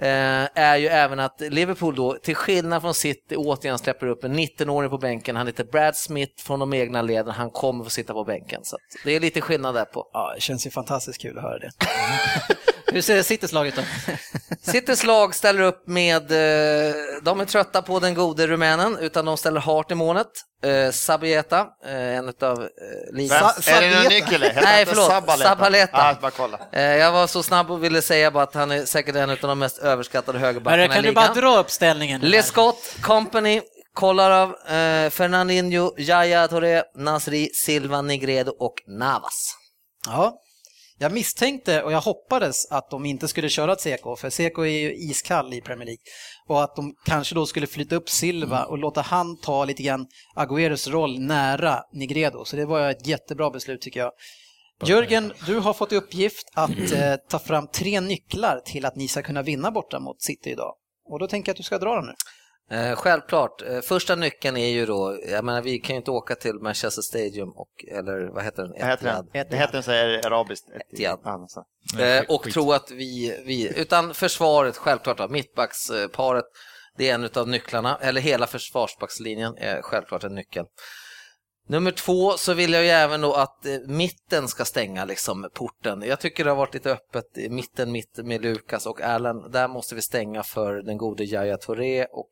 [0.00, 4.38] eh, är ju även att Liverpool då, till skillnad från City, återigen släpper upp en
[4.38, 5.36] 19-åring på bänken.
[5.36, 7.34] Han heter Brad Smith från de egna leden.
[7.34, 8.60] Han kommer få sitta på bänken.
[8.64, 10.10] Så det är lite skillnad där på.
[10.12, 11.70] Ja, det känns ju fantastiskt kul att höra det.
[12.92, 13.82] Hur ser Citys lag ut då?
[14.72, 19.36] Citys lag ställer upp med, eh, de är trötta på den gode rumänen, utan de
[19.36, 20.26] ställer hårt i målet.
[20.64, 22.68] Eh, Sabieta, eh, en av eh,
[23.06, 23.16] Vem?
[23.16, 23.68] ligans...
[23.68, 24.40] är det någon nyckel?
[24.62, 25.06] Nej, förlåt.
[25.06, 25.48] Sabaleta?
[25.48, 25.96] Sabaleta.
[25.98, 26.58] Ja, bara kolla.
[26.72, 29.36] Eh, jag var så snabb och ville säga bara att han är säkert en av
[29.40, 31.14] de mest överskattade högerbackarna i kan du ligan.
[31.14, 32.20] bara dra upp ställningen?
[32.20, 33.60] Lescott, Company,
[33.94, 39.54] Kolarov, eh, Fernandinho, Yaya Touré, Nasri, Silva, Negredo och Navas.
[40.06, 40.34] Ja,
[41.02, 44.94] jag misstänkte och jag hoppades att de inte skulle köra Seko, för Seko är ju
[44.94, 46.02] iskall i Premier League.
[46.48, 50.06] Och att de kanske då skulle flytta upp Silva och låta han ta lite grann
[50.36, 52.44] Agüeros roll nära Negredo.
[52.44, 54.12] Så det var ett jättebra beslut tycker jag.
[54.84, 59.08] Jörgen, du har fått i uppgift att eh, ta fram tre nycklar till att ni
[59.08, 60.74] ska kunna vinna borta mot City idag.
[61.08, 62.12] Och då tänker jag att du ska dra dem nu.
[62.72, 66.34] Eh, självklart, eh, första nyckeln är ju då, jag menar vi kan ju inte åka
[66.34, 68.74] till Manchester Stadium och, eller vad heter den?
[68.74, 69.28] Etihad.
[69.32, 69.46] den.
[69.50, 70.68] Det heter den så här arabiskt.
[70.92, 71.20] Etihad.
[71.98, 76.44] Eh, och tro att vi, vi, utan försvaret självklart, då, mittbacksparet,
[76.96, 80.64] det är en av nycklarna, eller hela försvarsbackslinjen är självklart en nyckel.
[81.68, 86.02] Nummer två så vill jag ju även då att eh, mitten ska stänga liksom porten.
[86.02, 89.50] Jag tycker det har varit lite öppet i mitten, mitt med Lukas och Allen.
[89.50, 92.30] Där måste vi stänga för den gode Yahya Touré och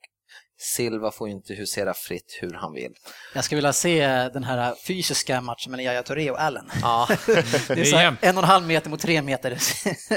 [0.63, 2.93] Silva får ju inte husera fritt hur han vill.
[3.35, 6.71] Jag skulle vilja se den här fysiska matchen mellan Yahya Touré och Allen.
[6.83, 7.09] Ja.
[7.69, 9.51] Det är så här, en och en halv meter mot tre meter.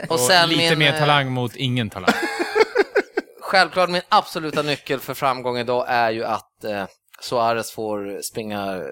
[0.09, 2.13] Och Och lite min, mer eh, talang mot ingen talang.
[3.41, 6.85] Självklart min absoluta nyckel för framgång idag är ju att eh,
[7.21, 8.83] Suarez får springa eh,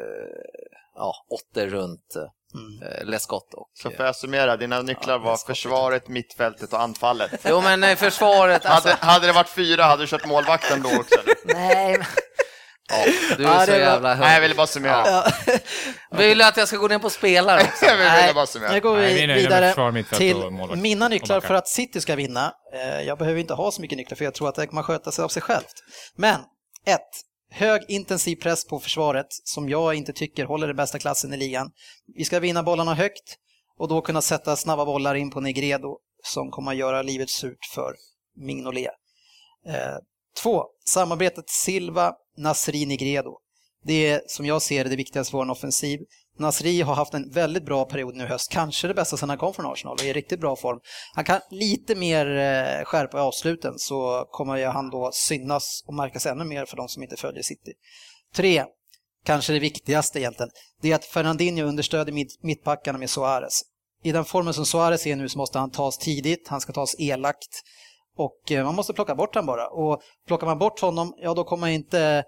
[0.96, 3.08] ja, åtter runt eh, Mm.
[3.10, 3.54] Lescott.
[3.54, 7.32] Och, Så får jag summera, dina nycklar var försvaret, mittfältet och anfallet.
[7.46, 10.90] Jo men eh, försvaret, alltså, Hade, hade det varit fyra hade du kört målvakten då
[10.90, 11.20] också?
[11.46, 11.98] nej.
[12.90, 13.06] Ja,
[13.38, 15.04] du är Ja, så det var- jävla Nej, jag ville bara summera.
[15.06, 15.32] Ja.
[16.18, 17.86] Vill du att jag ska gå ner på spelare också?
[17.86, 18.72] Jag ville Nej, bara summera.
[18.72, 20.36] Nu går Nej, vi med vidare till
[20.76, 22.54] mina nycklar för att City ska vinna.
[22.74, 25.12] Eh, Jag behöver inte ha så mycket nycklar för jag tror att det kommer sköta
[25.12, 25.74] sig av sig självt.
[26.18, 26.36] Men,
[26.88, 27.00] ett,
[27.54, 31.72] Hög intensiv press på försvaret som jag inte tycker håller den bästa klassen i ligan.
[32.16, 33.38] Vi ska vinna bollarna högt
[33.78, 37.66] och då kunna sätta snabba bollar in på Negredo som kommer att göra livet surt
[37.74, 37.96] för
[38.36, 38.92] Mignolet.
[39.68, 39.98] Eh,
[40.44, 43.38] Två, samarbetet Silva, Nasri, Negredo.
[43.84, 46.00] Det är som jag ser det det viktigaste för en offensiv.
[46.38, 49.38] Nasri har haft en väldigt bra period nu i höst, kanske det bästa sedan han
[49.38, 50.80] kom från Arsenal och är i riktigt bra form.
[51.16, 55.94] Han kan lite mer eh, skärpa i avsluten så kommer ju han då synas och
[55.94, 57.74] märkas ännu mer för de som inte följer City.
[58.36, 58.66] Tre,
[59.26, 62.14] kanske det viktigaste egentligen, det är att Fernandinho understöder
[62.46, 63.62] mittbackarna med Suarez.
[64.04, 66.96] I den formen som Suarez är nu så måste han tas tidigt, han ska tas
[67.00, 67.62] elakt
[68.18, 69.68] och eh, man måste plocka bort honom bara.
[69.68, 72.24] Och plockar man bort honom, ja då kommer inte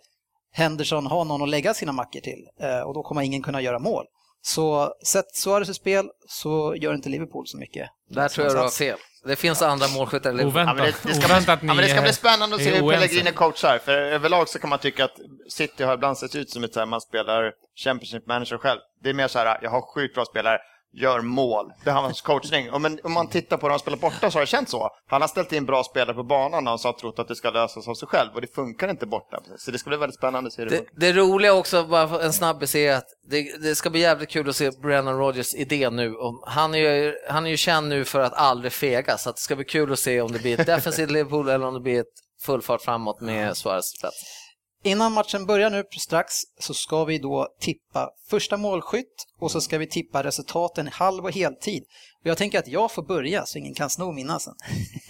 [0.54, 3.80] Henderson ha någon att lägga sina mackor till eh, och då kommer ingen kunna göra
[3.80, 4.06] mål.
[4.42, 7.90] Så sätt Suarez i spel så gör inte Liverpool så mycket.
[8.10, 8.98] Där tror jag du har fel.
[9.26, 10.62] Det finns andra målskyttar i Liverpool.
[10.62, 12.64] Ja, Oväntat, det, det, ska oväntat bli, ni ja, det ska bli är- spännande att
[12.64, 12.92] se hur.
[12.92, 13.78] Pellegrini coachar.
[13.78, 15.16] För överlag så kan man tycka att
[15.50, 18.80] City har ibland sett ut som ett så här, man spelar Championship manager själv.
[19.04, 20.58] Det är mer så här, jag har sjukt bra spelare,
[20.94, 21.72] gör mål.
[21.84, 22.72] Det är hans coachning.
[22.72, 24.90] Och men, om man tittar på hur han spelar borta så har det känts så.
[25.08, 27.50] Han har ställt in bra spelare på banan och han har trott att det ska
[27.50, 28.30] lösas av sig själv.
[28.36, 29.40] Och det funkar inte borta.
[29.58, 32.24] Så det ska bli väldigt spännande att se hur det Det, det roliga också, bara
[32.24, 35.90] en snabbis, är att det, det ska bli jävligt kul att se Brennan Rodgers idé
[35.90, 36.16] nu.
[36.16, 39.38] Om, han, är ju, han är ju känd nu för att aldrig fega, så det
[39.38, 42.00] ska bli kul att se om det blir ett defensivt Liverpool eller om det blir
[42.00, 42.08] ett
[42.42, 44.43] full fart framåt med Suarez spets.
[44.86, 49.78] Innan matchen börjar nu strax så ska vi då tippa första målskytt och så ska
[49.78, 51.84] vi tippa resultaten halv och heltid.
[52.24, 54.54] Och jag tänker att jag får börja så ingen kan sno mina sen.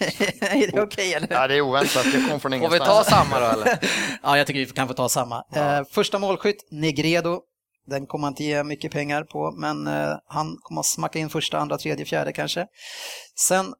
[0.40, 1.28] är det okej eller?
[1.30, 2.04] Ja, det är oväntat.
[2.04, 3.06] Det kom från Får vi ingenstans.
[3.06, 3.78] ta samma då eller?
[4.22, 5.44] Ja, jag tycker vi kan få ta samma.
[5.54, 7.40] Eh, första målskytt, Negredo.
[7.86, 11.58] Den kommer inte ge mycket pengar på, men eh, han kommer att smacka in första,
[11.58, 12.66] andra, tredje, fjärde kanske.
[13.36, 13.74] Sen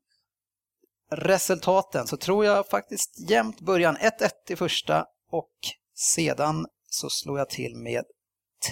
[1.12, 4.11] resultaten så tror jag faktiskt jämnt början 1-1
[4.48, 5.50] i första och
[5.94, 8.04] sedan så slår jag till med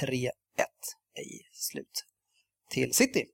[0.00, 0.30] 3-1
[1.18, 2.04] i slut
[2.70, 3.24] till City.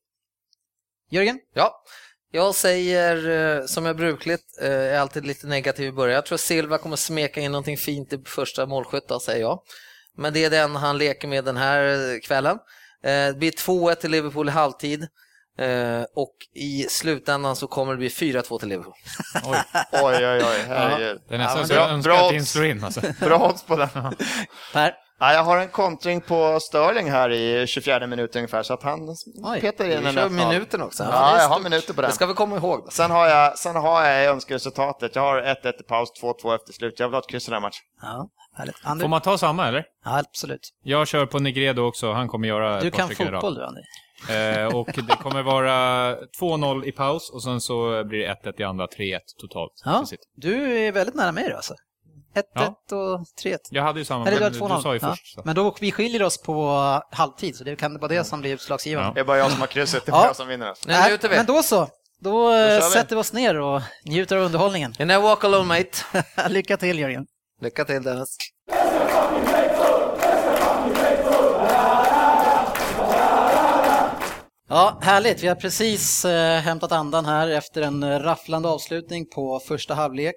[1.11, 1.40] Jörgen?
[1.55, 1.83] Ja,
[2.31, 6.14] jag säger eh, som jag brukligt, eh, är alltid lite negativ i början.
[6.14, 9.62] Jag tror Silva kommer smeka in någonting fint i första målskytt, säger jag.
[10.16, 12.59] Men det är den han leker med den här eh, kvällen.
[13.03, 15.09] Det blir 2-1 till Liverpool i halvtid.
[15.59, 18.94] Eh, Och i slutändan så kommer det bli 4-2 till Liverpool.
[19.44, 19.59] Oj,
[19.92, 20.64] Oj, oj, oj.
[20.68, 21.21] Herregud.
[21.29, 22.51] det är nästan Ja, så bra- jag önskar bra att in odds.
[22.53, 22.85] slår in.
[22.85, 23.01] Alltså.
[23.21, 23.88] Bra odds på den.
[24.73, 24.94] Per?
[25.21, 29.01] Ja, jag har en kontring på Sterling här i 24 minuter ungefär, så att han
[29.44, 30.31] Oj, petar in en kör 1-0.
[30.49, 31.03] minuten också.
[31.05, 32.11] Ja, det är jag har minuter på den.
[32.11, 32.83] Det ska vi komma ihåg.
[32.85, 32.90] Då.
[32.90, 35.14] Sen har jag, sen har jag önskeresultatet.
[35.16, 36.94] Jag har 1-1 i paus, 2-2 efter slut.
[37.01, 37.83] Jag vill ha ett kryss i den här matchen.
[38.03, 39.03] Ja, härligt.
[39.03, 39.85] Får man ta samma eller?
[40.05, 40.61] Ja, absolut.
[40.83, 43.81] Jag kör på Negredo också, han kommer göra Du kan fotboll du, Andy.
[44.31, 48.65] Eh, och det kommer vara 2-0 i paus och sen så blir det 1-1 i
[48.65, 49.73] andra, 3-1 totalt.
[49.85, 50.05] Ja,
[50.37, 51.75] du är väldigt nära mig då alltså.
[52.35, 52.97] 1-1 Ja.
[52.97, 53.59] och 3-1.
[53.71, 54.83] Jag hade ju samma, Eller du men du, 2-0.
[54.83, 55.11] sa ju Ja.
[55.11, 55.35] först.
[55.35, 55.43] Så.
[55.45, 56.69] Men då, vi skiljer oss på
[57.13, 59.13] halvtid, så det kan vara det som blir utslagsgivande.
[59.15, 60.27] Det är bara jag som har krysset, det är bara Ja.
[60.27, 60.75] jag som vinner.
[60.87, 61.37] Nu njuter vi.
[61.37, 61.89] Men då så.
[62.21, 62.81] Då, vi.
[62.81, 64.95] sätter vi oss ner och njuter av underhållningen.
[64.99, 66.49] Never walk alone mate.
[66.49, 67.27] Lycka till Jörgen.
[67.61, 68.37] Lycka till Dennis.
[74.71, 75.43] Ja, härligt.
[75.43, 80.35] Vi har precis eh, hämtat andan här efter en eh, rafflande avslutning på första halvlek.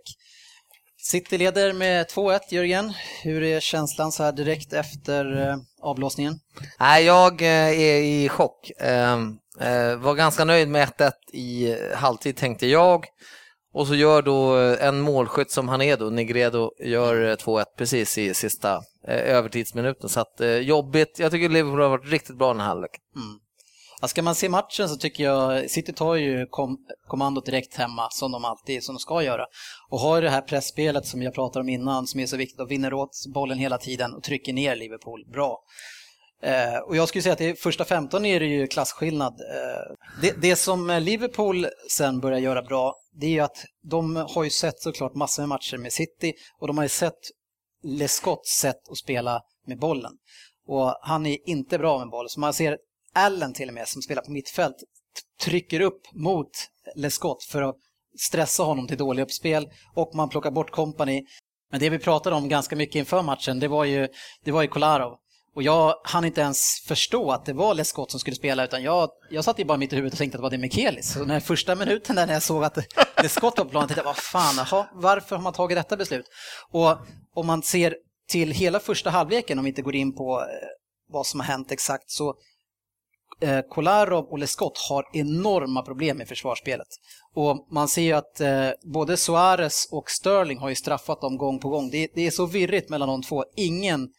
[0.97, 2.93] City leder med 2-1, Jörgen.
[3.23, 6.39] Hur är känslan så här direkt efter eh, avblåsningen?
[6.79, 8.71] Nej, jag eh, är i chock.
[8.79, 9.13] Eh,
[9.59, 13.05] eh, var ganska nöjd med 1-1 i halvtid tänkte jag.
[13.73, 18.17] Och så gör då en målskytt som han är då, Negredo, gör eh, 2-1 precis
[18.17, 20.09] i sista övertidsminuten.
[20.09, 21.19] Så att, jobbigt.
[21.19, 23.01] Jag tycker Liverpool har varit riktigt bra den här halvleken.
[24.01, 28.07] Ja, ska man se matchen så tycker jag City tar ju kom, kommandot direkt hemma
[28.11, 29.45] som de alltid som de ska göra.
[29.89, 32.71] Och har det här pressspelet som jag pratade om innan som är så viktigt och
[32.71, 35.59] vinner åt bollen hela tiden och trycker ner Liverpool bra.
[36.43, 39.33] Eh, och jag skulle säga att i första 15 är det ju klasskillnad.
[39.33, 44.43] Eh, det, det som Liverpool sen börjar göra bra det är ju att de har
[44.43, 47.19] ju sett såklart massor med matcher med City och de har ju sett
[47.83, 50.11] Lescotts sätt att spela med bollen.
[50.67, 52.29] Och han är inte bra med boll.
[52.29, 52.77] Så man ser
[53.13, 54.75] Allen till och med som spelar på mittfält
[55.41, 56.49] trycker upp mot
[56.95, 57.75] Lescott för att
[58.19, 61.25] stressa honom till dålig uppspel och man plockar bort Company.
[61.71, 64.07] Men det vi pratade om ganska mycket inför matchen det var ju,
[64.43, 65.17] det var ju Kolarov.
[65.55, 69.09] Och jag hann inte ens förstå att det var Lescott som skulle spela utan jag,
[69.29, 71.13] jag satt ju bara mitt i huvudet och tänkte att det var det Mikelis.
[71.13, 72.77] Så den här första minuten där när jag såg att
[73.23, 76.25] Lescott var på planen tänkte jag, vad fan, aha, varför har man tagit detta beslut?
[76.71, 76.97] Och
[77.33, 77.95] om man ser
[78.27, 80.45] till hela första halvleken, om vi inte går in på eh,
[81.09, 82.35] vad som har hänt exakt, så
[83.41, 86.87] eh, Kolarov och Lescott har enorma problem i försvarsspelet.
[87.33, 91.59] Och man ser ju att eh, både Suarez och Sterling har ju straffat dem gång
[91.59, 91.89] på gång.
[91.89, 93.43] Det, det är så virrigt mellan de två.
[93.55, 94.09] Ingen,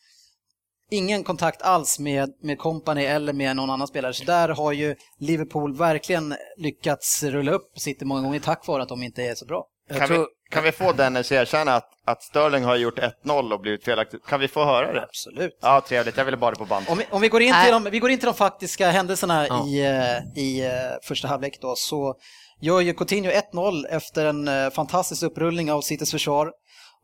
[0.91, 4.13] ingen kontakt alls med, med Company eller med någon annan spelare.
[4.13, 8.89] Så där har ju Liverpool verkligen lyckats rulla upp City många gånger tack vare att
[8.89, 9.67] de inte är så bra.
[9.99, 13.61] Kan, tror, vi, kan vi få Dennis erkänna att, att Sterling har gjort 1-0 och
[13.61, 14.27] blivit felaktigt?
[14.27, 15.03] Kan vi få höra det?
[15.03, 15.59] Absolut.
[15.63, 16.17] Ja, trevligt.
[16.17, 16.87] Jag ville bara det på band.
[16.89, 19.47] Om vi, om vi, går in till de, vi går in till de faktiska händelserna
[19.47, 19.67] Ja.
[19.67, 20.71] i, eh, i eh,
[21.03, 22.15] första halvlek då, så
[22.61, 26.53] gör ju Coutinho 1-0 efter en eh, fantastisk upprullning av Citys försvar.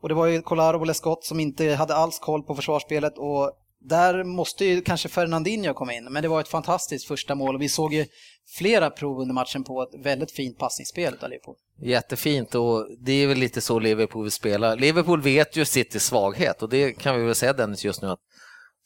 [0.01, 3.51] Och det var ju Colaro och Lescott som inte hade alls koll på försvarsspelet och
[3.79, 7.61] där måste ju kanske Fernandinho komma in, men det var ett fantastiskt första mål och
[7.61, 8.05] vi såg ju
[8.57, 11.55] flera prov under matchen på ett väldigt fint passningsspel av Liverpool.
[11.81, 14.75] Jättefint och det är väl lite så Liverpool vill spela.
[14.75, 18.19] Liverpool vet ju Citys svaghet och det kan vi väl säga Dennis just nu att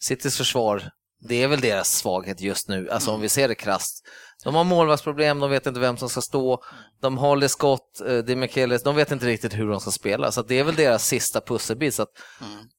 [0.01, 0.83] Citys försvar,
[1.29, 4.07] det är väl deras svaghet just nu, alltså om vi ser det krasst.
[4.43, 6.63] De har målvaktsproblem, de vet inte vem som ska stå,
[7.01, 10.39] de har Lescott, eh, Di Michelis, de vet inte riktigt hur de ska spela, så
[10.39, 11.93] att det är väl deras sista pusselbit.
[11.93, 12.09] Så att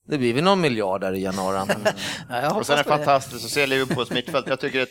[0.09, 1.69] det blir väl någon miljard där i januari.
[2.31, 2.97] Ja, jag Och sen är det det.
[2.97, 4.47] fantastiskt att se Liverpools mittfält.
[4.49, 4.89] Jag tycker att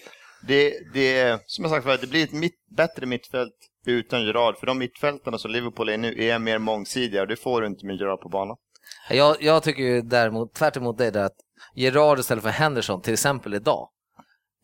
[0.47, 3.53] det, det är, som jag sagt förut, det blir ett mitt, bättre mittfält
[3.85, 4.57] utan Gerard.
[4.57, 7.85] För de mittfältarna som Liverpool är nu är mer mångsidiga och det får du inte
[7.85, 8.57] med Gerard på banan.
[9.09, 11.35] Jag, jag tycker ju däremot, tvärt emot dig, där att
[11.75, 13.89] Gerard istället för Henderson, till exempel idag,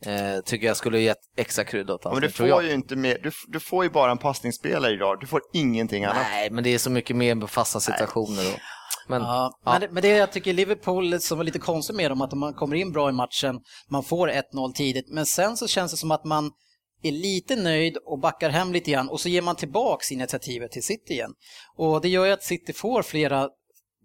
[0.05, 2.63] eh, tycker jag skulle gett extra krydda åt Men du får jag.
[2.63, 5.19] ju inte mer, du, du får ju bara en passningsspelare Gerard.
[5.21, 6.25] Du får ingenting annat.
[6.31, 8.53] Nej, men det är så mycket mer med fasta situationer.
[8.53, 8.59] Och,
[9.07, 9.71] men, Ja, ja.
[9.71, 12.53] Men, det, men det jag tycker Liverpool som var lite konstigt med dem, att man
[12.53, 13.59] kommer in bra i matchen,
[13.89, 16.51] man får 1-0 tidigt, men sen så känns det som att man
[17.03, 20.83] är lite nöjd och backar hem lite grann och så ger man tillbaks initiativet till
[20.83, 21.33] City igen.
[21.75, 23.49] Och det gör ju att City får flera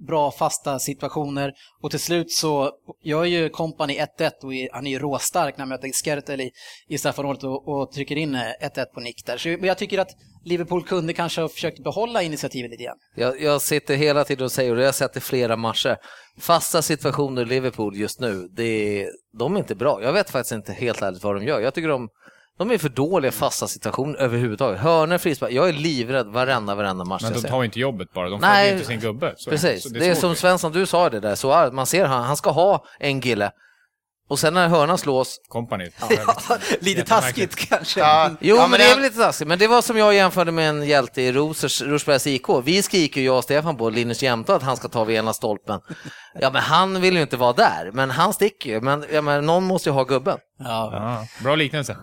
[0.09, 1.53] bra fasta situationer
[1.83, 2.71] och till slut så
[3.03, 6.51] gör ju Company 1-1 och är- han är ju råstark när han möter Skertel i,
[6.89, 9.37] i straffområdet och, och trycker in eh, 1-1 på nick där.
[9.37, 10.11] Så men jag tycker att
[10.45, 12.97] Liverpool kunde kanske ha försökt behålla initiativet lite grann.
[13.17, 15.97] jag, jag sitter hela tiden och säger, och det har jag sett i flera matcher,
[16.39, 19.07] fasta situationer i Liverpool just nu, det
[19.39, 20.03] de är inte bra.
[20.03, 21.61] Jag vet faktiskt inte helt ärligt vad de gör.
[21.61, 22.09] Jag tycker de,
[22.59, 24.81] de är för dåliga fasta situationer överhuvudtaget.
[24.81, 27.49] Hörnor, frispark, jag är livrädd varenda, varenda match Men jag de ser.
[27.49, 29.35] tar ju inte jobbet bara, de Nej, följer inte sin gubbe.
[29.37, 30.37] Så, Precis, så det är, svårt som ju.
[30.37, 33.51] Svensson, du sa det där, så är- man ser han, han ska ha en kille
[34.29, 35.85] och sen när hörnan slås, Company.
[36.81, 38.01] lite taskigt kanske.
[38.01, 39.49] Ja, Jo, ja, men, det är väl lite taskigt.
[39.49, 42.43] Men det var som jag jämförde med en hjälte i Rosers, Rosbergs IK.
[42.65, 45.33] Vi skriker ju jag och Stefan på Linus Jämte att han ska ta vid ena
[45.33, 45.81] stolpen.
[46.41, 48.81] Ja, men han vill ju inte vara där, men han sticker ju.
[48.81, 50.39] Men, ja, men någon måste ju ha gubben.
[50.59, 50.91] Ja.
[50.93, 51.97] Ja, bra liknelse.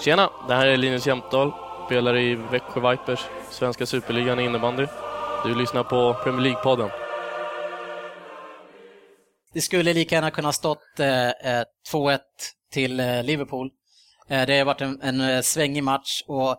[0.00, 1.52] Tjena, det här är Linus Jämtdal,
[1.86, 4.86] spelar i Växjö Vipers, svenska superligan i innebandy.
[5.44, 6.90] Du lyssnar på Premier League-podden.
[9.52, 12.18] Det skulle lika gärna kunna stått eh, eh, 2-1
[12.72, 13.70] till eh, Liverpool.
[14.28, 16.56] Eh, det har varit en, en eh, svängig match och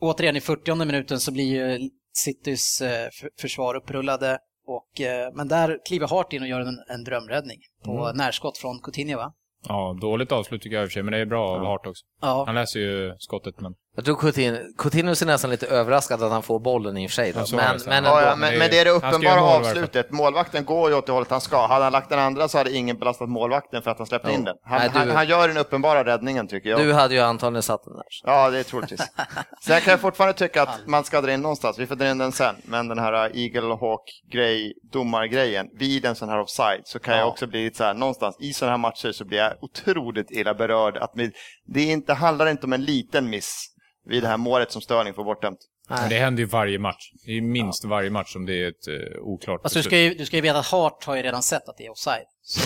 [0.00, 1.90] återigen i 40 minuten så blir ju
[2.24, 3.08] Citys eh,
[3.40, 4.38] försvar upprullade.
[4.66, 8.80] Och, eh, men där kliver Hart in och gör en, en drömräddning på närskott från
[8.80, 9.32] Coutinho va?
[9.68, 11.86] Ja, dåligt avslut tycker jag i och för sig, men det är bra av Hart
[11.86, 12.04] också.
[12.20, 13.74] Ja, Han läser ju skottet, men...
[13.98, 17.14] Jag tror Coutinho, Coutinho ser nästan lite överraskad att han får bollen i och för
[17.14, 17.32] sig.
[17.32, 17.56] Då.
[17.56, 20.10] Men, men Ja, ja, men, men det är det uppenbara avslutet.
[20.10, 21.66] Målvakten går ju åt det hållet han ska.
[21.66, 24.34] Hade han lagt den andra så hade ingen belastat målvakten för att han släppte Ja.
[24.34, 24.56] in den.
[24.64, 26.80] Han, Nej, du- han, han gör den uppenbara räddningen tycker jag.
[26.80, 28.04] Du hade ju antagligen satt den där.
[28.24, 29.00] Ja, det är troligtvis.
[29.64, 31.78] Sen kan jag fortfarande tycka att man ska dra in någonstans.
[31.78, 32.54] Vi får dra in den sen.
[32.64, 37.46] Men den här Eagle Hawk-grej, domargrejen, vid en sån här offside så kan jag också
[37.46, 40.96] bli lite så här, någonstans i sådana här matcher så blir jag otroligt illa berörd.
[40.96, 41.30] Att vi,
[41.74, 43.74] det inte, handlar inte om en liten miss
[44.08, 45.58] vid det här målet som Störning får bortdömt.
[45.88, 47.10] Men det händer ju varje match.
[47.24, 49.98] Det är ju minst varje match som det är ett uh, oklart alltså, du, ska
[49.98, 52.24] ju, du ska ju veta att Hart har ju redan sett att det är offside.
[52.42, 52.60] Så,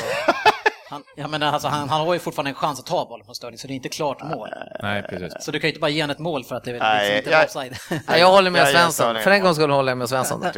[0.89, 3.35] han, jag menar, alltså, han, han har ju fortfarande en chans att ta bollen från
[3.35, 4.49] Störning så det är inte klart mål.
[4.83, 5.45] Nej, precis.
[5.45, 7.33] Så du kan ju inte bara ge honom ett mål för att det Nej, liksom
[7.33, 7.77] inte offside.
[8.09, 9.17] Nej, jag håller med Svensson.
[9.23, 10.45] För en gång skulle håller jag med Svensson.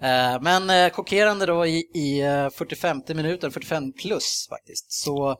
[0.00, 5.36] Eh, Men eh, chockerande då i, i eh, 45 minuter, 45 plus faktiskt, så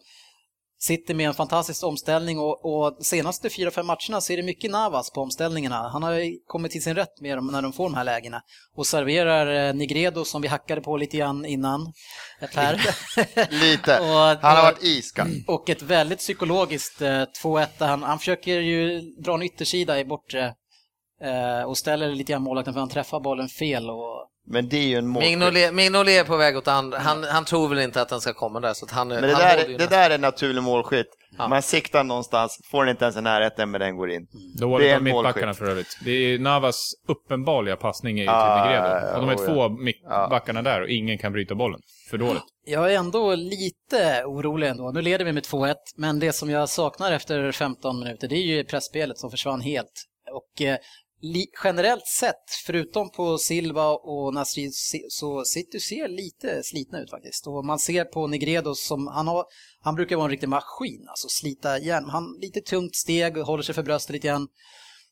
[0.80, 5.10] sitter med en fantastisk omställning och, och senaste 4-5 matcherna så är det mycket Navas
[5.10, 5.88] på omställningarna.
[5.88, 8.42] Han har kommit till sin rätt med dem när de får de här lägena
[8.76, 11.92] och serverar eh, Nigredo som vi hackade på lite grann innan.
[12.54, 12.80] Här.
[13.50, 13.98] Lite.
[14.00, 15.28] Och- Han har varit iskall.
[15.46, 17.06] och ett väldigt psykologiskt eh,
[17.42, 20.54] 2-1 där han, han försöker ju dra en yttersida i bortre
[21.22, 24.86] eh, och ställer lite grann målvakten för han träffar bollen fel och Men det är
[24.86, 25.74] ju en målskytt.
[25.74, 26.98] Mignolet är på väg åt andra.
[26.98, 28.74] Han, han tror väl inte att den ska komma där.
[28.74, 29.88] Så att han, Men det han där, det nästan.
[29.98, 31.06] där är naturlig målskytt.
[31.38, 31.48] Ja.
[31.48, 34.26] Man siktar någonstans, får den inte ens i närheten men den går in.
[34.54, 35.98] Det Dåligt är av mittbackarna för övrigt.
[36.04, 39.06] Det är Navas uppenbarliga passning är ju Ah, till ja, Negredo.
[39.06, 41.80] ja, Och de är oh, två mittbackarna där och ingen kan bryta bollen.
[42.10, 42.42] För dåligt.
[42.66, 44.90] Jag är ändå lite orolig ändå.
[44.90, 48.46] Nu leder vi med 2-1, men det som jag saknar efter 15 minuter det är
[48.56, 49.92] ju pressspelet som försvann helt.
[50.32, 50.76] Och eh,
[51.64, 57.46] generellt sett, förutom på Silva och Nasri, se- så City ser lite slitna ut faktiskt.
[57.46, 59.44] Och man ser på Negredo som, han, har,
[59.82, 62.04] han brukar vara en riktig maskin, alltså slita järn.
[62.10, 64.46] Han lite tungt steg håller sig för bröstet lite grann.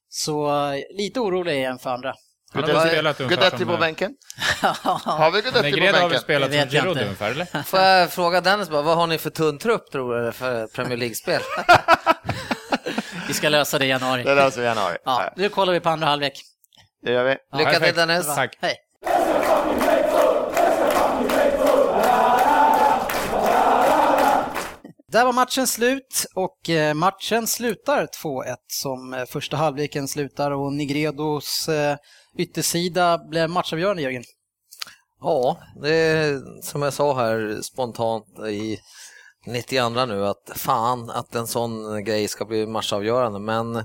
[0.08, 2.14] Så eh, lite orolig är jag för andra.
[2.52, 3.66] Han har väl Guidetti- spelat ungefär Guidetti som...
[3.68, 4.14] på bänken?
[5.04, 6.20] Har vi Guidetti på Negredo har väl bänken?
[6.20, 7.62] spelat som Giroud ungefär, eller?
[7.62, 10.96] Får jag fråga Dennis bara, vad har ni för tunn trupp tror du för Premier
[10.96, 11.40] League-spel?
[13.28, 14.22] Vi ska lösa det i januari.
[14.22, 14.96] Det löser vi i januari.
[15.04, 16.40] Ja, nu kollar vi på andra halvlek.
[17.02, 17.58] Det gör vi.
[17.58, 17.94] Lycka till.
[17.94, 18.34] Dennis.
[18.34, 18.58] Tack.
[18.60, 18.76] Hej!
[25.12, 30.72] Där var matchen slut och eh, matchen slutar 2-1 som eh, första halvleken slutar och
[30.72, 31.96] Nigredos eh,
[32.38, 34.22] yttersida blev matchavgörande Jörgen.
[35.20, 38.78] Ja, det är som jag sa här spontant i
[39.46, 43.38] 92 nu att fan att en sån grej ska bli matchavgörande.
[43.38, 43.84] Men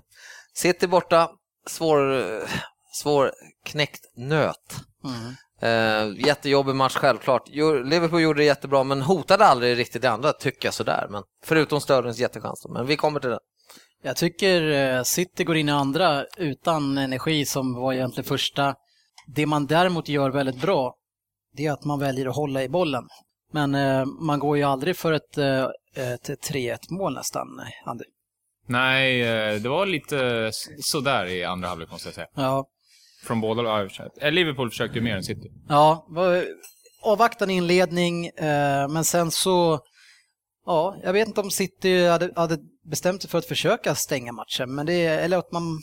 [0.54, 1.30] City borta,
[1.68, 2.24] svår,
[2.94, 3.32] svår
[3.66, 4.76] knäckt nöt.
[5.62, 7.50] Eh, jättejobbig match självklart.
[7.84, 11.08] Liverpool gjorde det jättebra men hotade aldrig riktigt det andra tycker jag sådär.
[11.10, 12.66] Men, förutom Störlings jättechans.
[12.70, 13.40] Men vi kommer till det.
[14.04, 18.76] Jag tycker eh, City går in i andra utan energi som var egentligen första.
[19.28, 20.96] Det man däremot gör väldigt bra,
[21.54, 23.04] det är att man väljer att hålla i bollen.
[23.52, 27.48] Men eh, man går ju aldrig för ett, eh, ett 3-1 mål nästan,
[27.86, 28.06] Andy.
[28.68, 32.28] Nej, eh, det var lite sådär i andra halvlek måste jag säga.
[32.36, 32.66] Ja,
[33.24, 33.82] Från båda.
[34.22, 35.52] Eh, Liverpool försökte ju mer än City.
[35.70, 36.08] ja
[37.04, 38.32] avvaktande inledning,
[38.90, 39.80] men sen så,
[40.66, 44.76] ja, jag vet inte om City hade, hade bestämt sig för att försöka stänga matchen,
[44.76, 45.80] men det, eller att man,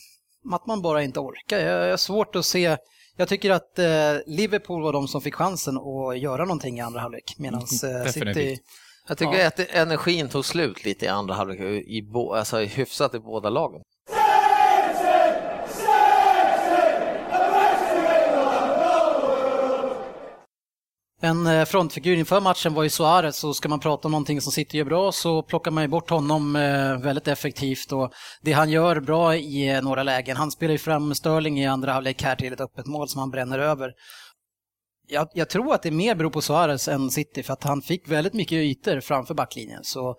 [0.52, 1.58] att man bara inte orkar.
[1.58, 2.76] Jag, jag har svårt att se,
[3.18, 3.86] jag tycker att eh,
[4.26, 8.58] Liverpool var de som fick chansen att göra någonting i andra halvlek, medan eh, City.
[9.08, 9.46] Jag tycker Ja.
[9.46, 13.80] att energin tog slut lite i andra halvlek, i bo, alltså hyfsat i båda lagen.
[21.28, 24.52] En eh, frontfigur inför matchen var ju Suarez, så ska man prata om någonting som
[24.52, 28.12] City gör bra så plockar man ju bort honom eh, väldigt effektivt och
[28.42, 31.92] det han gör bra i eh, några lägen, han spelar ju fram Sterling i andra
[31.92, 33.92] halvlek här till ett öppet mål som han bränner över.
[35.08, 38.08] Jag, jag tror att det mer beror på Suarez än City för att han fick
[38.08, 40.16] väldigt mycket ytor framför backlinjen så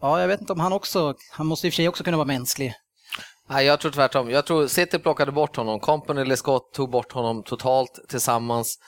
[0.00, 2.16] ja, jag vet inte om han också, han måste i och för sig också kunna
[2.16, 2.74] vara mänsklig.
[3.48, 4.30] Nej, jag tror tvärtom.
[4.30, 5.80] Jag tror City plockade bort honom.
[5.80, 8.78] Company eller Scott tog bort honom totalt tillsammans.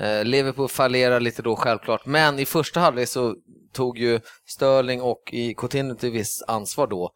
[0.00, 3.36] Eh, Liverpool fallerar lite då självklart, men i första halvlek så
[3.72, 7.10] tog ju Sterling och i Coutinho till viss ansvar då.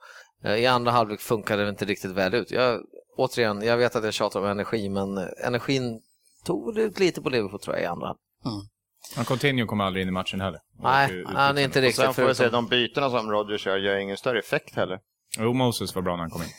[0.44, 2.50] Eh, I andra halvlek funkade det inte riktigt väl ut.
[2.50, 2.80] Jag,
[3.16, 6.00] återigen, jag vet att jag tjatar om energi, men energin
[6.44, 8.14] tog ut lite på Liverpool tror jag i andra.
[9.16, 10.60] Men Coutinho kom aldrig in i matchen heller.
[10.82, 12.64] Nej, Och, han är inte Och riktigt sen får vi säga förutom...
[12.64, 14.98] de bytena som Rodgers gör gör ingen större effekt heller.
[15.38, 16.48] Jo, Moses var bra när han kom in.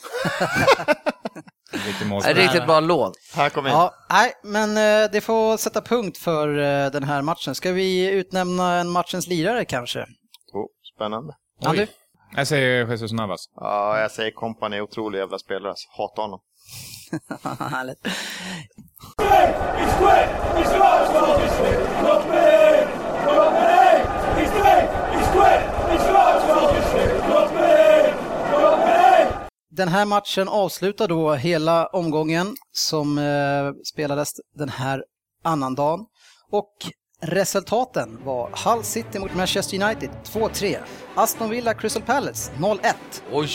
[1.74, 2.38] Riktig Nej, målskytt.
[2.38, 3.14] riktigt bra lån.
[3.34, 3.76] Här kommer in.
[3.76, 7.56] Ja, nej, men eh, det får sätta punkt för eh, den här matchen.
[7.56, 10.00] Ska vi utnämna en matchens lirare kanske?
[10.54, 10.66] Oh,
[10.96, 11.34] spännande.
[11.66, 11.88] Andy?
[12.36, 13.46] Jag säger Jesus Navas.
[13.56, 15.70] Ja, jag säger Company är otrolig jävla spelare.
[15.70, 15.88] alltså.
[15.98, 16.40] Hatar honom.
[17.72, 18.08] Härligt.
[29.76, 35.04] Den här matchen avslutar då hela omgången som eh, spelades den här
[35.44, 36.06] annandagen.
[36.52, 36.74] Och
[37.22, 40.78] resultaten var Hull City mot Manchester United 2-3.
[41.16, 42.94] Aston Villa Crystal Palace 0-1.
[43.32, 43.50] Oj!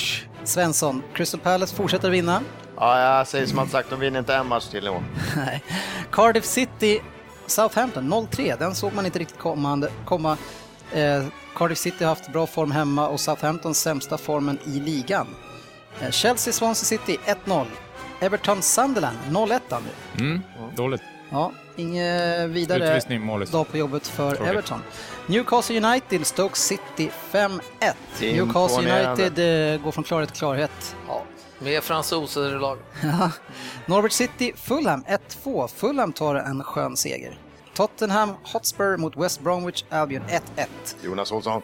[0.45, 2.43] Svensson, Crystal Palace fortsätter vinna.
[2.77, 5.05] Ja, jag säger som att sagt, de vinner inte en match till i år.
[5.37, 5.65] Nej.
[6.13, 7.01] Cardiff City
[7.47, 9.89] Southampton 0-3, den såg man inte riktigt komma.
[10.07, 10.37] komma.
[10.93, 15.27] Eh, Cardiff City har haft bra form hemma och Southampton sämsta formen i ligan.
[16.03, 17.67] Eh, Chelsea Swansea City 1-0.
[18.21, 19.91] Everton Sunderland 0-1 Andy.
[20.19, 20.43] Mm,
[20.77, 21.03] dåligt.
[21.31, 23.01] Ja, inget vidare
[23.53, 24.53] dag på jobbet för Tråkigt.
[24.53, 24.81] Everton.
[25.27, 27.61] Newcastle United Stoke City 5-1.
[28.21, 29.01] Newcastle.
[29.01, 30.97] United eh, går från klarhet till klarhet.
[31.09, 31.23] Ja,
[31.59, 32.79] med fransoser i lag.
[33.87, 35.05] Norwich City, Fulham
[35.45, 35.69] 1-2.
[35.69, 37.39] Fulham tar en skön seger.
[37.75, 40.23] Tottenham Hotspur mot West Bromwich Albion
[40.57, 40.67] 1-1.
[41.05, 41.63] Jonas Olsson.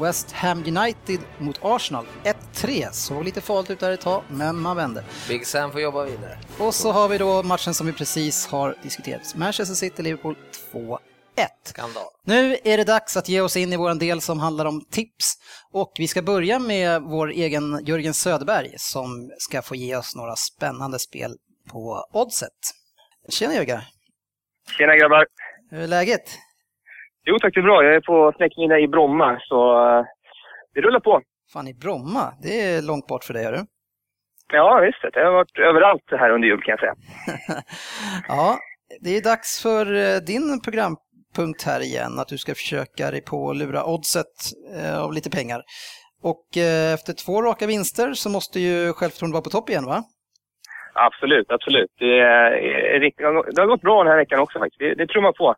[0.00, 2.06] West Ham United mot Arsenal
[2.54, 2.92] 1-3.
[2.92, 5.04] Såg lite farligt ut där ett tag, men man vände.
[5.28, 6.38] Big Sam får jobba vidare.
[6.58, 9.34] Och så har vi då matchen som vi precis har diskuterat.
[9.34, 10.36] Manchester City-Liverpool
[10.72, 10.98] 2-1.
[11.64, 12.04] Skandal.
[12.24, 15.34] Nu är det dags att ge oss in i vår del som handlar om tips.
[15.72, 20.36] Och vi ska börja med vår egen Jörgen Söderberg som ska få ge oss några
[20.36, 21.36] spännande spel
[21.70, 22.50] på Oddset.
[23.28, 23.80] Tjena Jörgen!
[24.78, 25.26] Tjena grabbar!
[25.70, 26.38] Hur är läget?
[27.24, 27.84] Jo tack, det är bra.
[27.84, 30.04] Jag är på Snäckmiddag i Bromma, så eh,
[30.74, 31.20] det rullar på.
[31.52, 33.62] Fan i Bromma, det är långt bort för dig hörru.
[34.52, 35.14] Ja, visst.
[35.16, 36.94] Jag har varit överallt här under jul kan jag säga.
[38.28, 38.58] ja,
[39.00, 43.50] det är dags för eh, din programpunkt här igen, att du ska försöka dig på
[43.50, 44.34] att lura oddset
[44.76, 45.60] eh, av lite pengar.
[46.22, 49.98] Och eh, efter två raka vinster så måste ju självförtroendet vara på topp igen va?
[50.94, 51.92] Absolut, absolut.
[51.98, 53.00] Det, är,
[53.54, 54.78] det har gått bra den här veckan också faktiskt.
[54.78, 55.54] Det, det tror man på.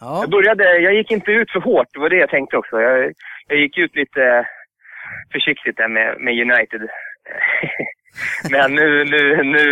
[0.00, 2.80] Ja, Jag började, jag gick inte ut för hårt, det var det jag tänkte också.
[2.80, 3.12] Jag,
[3.48, 4.46] jag gick ut lite
[5.32, 6.80] försiktigt där med, med United.
[8.50, 9.62] Men nu, nu, nu,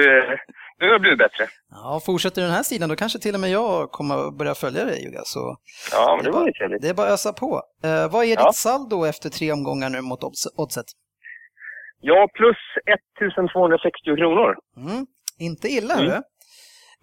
[0.81, 1.45] nu har det blivit bättre.
[1.71, 4.85] ja, fortsätter den här stilen då kanske till och med jag kommer att börja följa
[4.85, 5.21] dig Jugga.
[5.25, 5.57] Så
[5.93, 6.83] Ja, men det är var ju trevligt.
[6.83, 7.63] det är bara att ösa på.
[7.85, 8.45] Eh, vad är Ja.
[8.47, 10.87] ditt saldo efter tre omgångar nu mot odds- oddset?
[12.01, 12.57] Ja, plus
[12.87, 14.55] 1260 kronor.
[14.77, 15.07] Mm.
[15.39, 16.07] Inte illa, Mm.
[16.07, 16.17] hörru.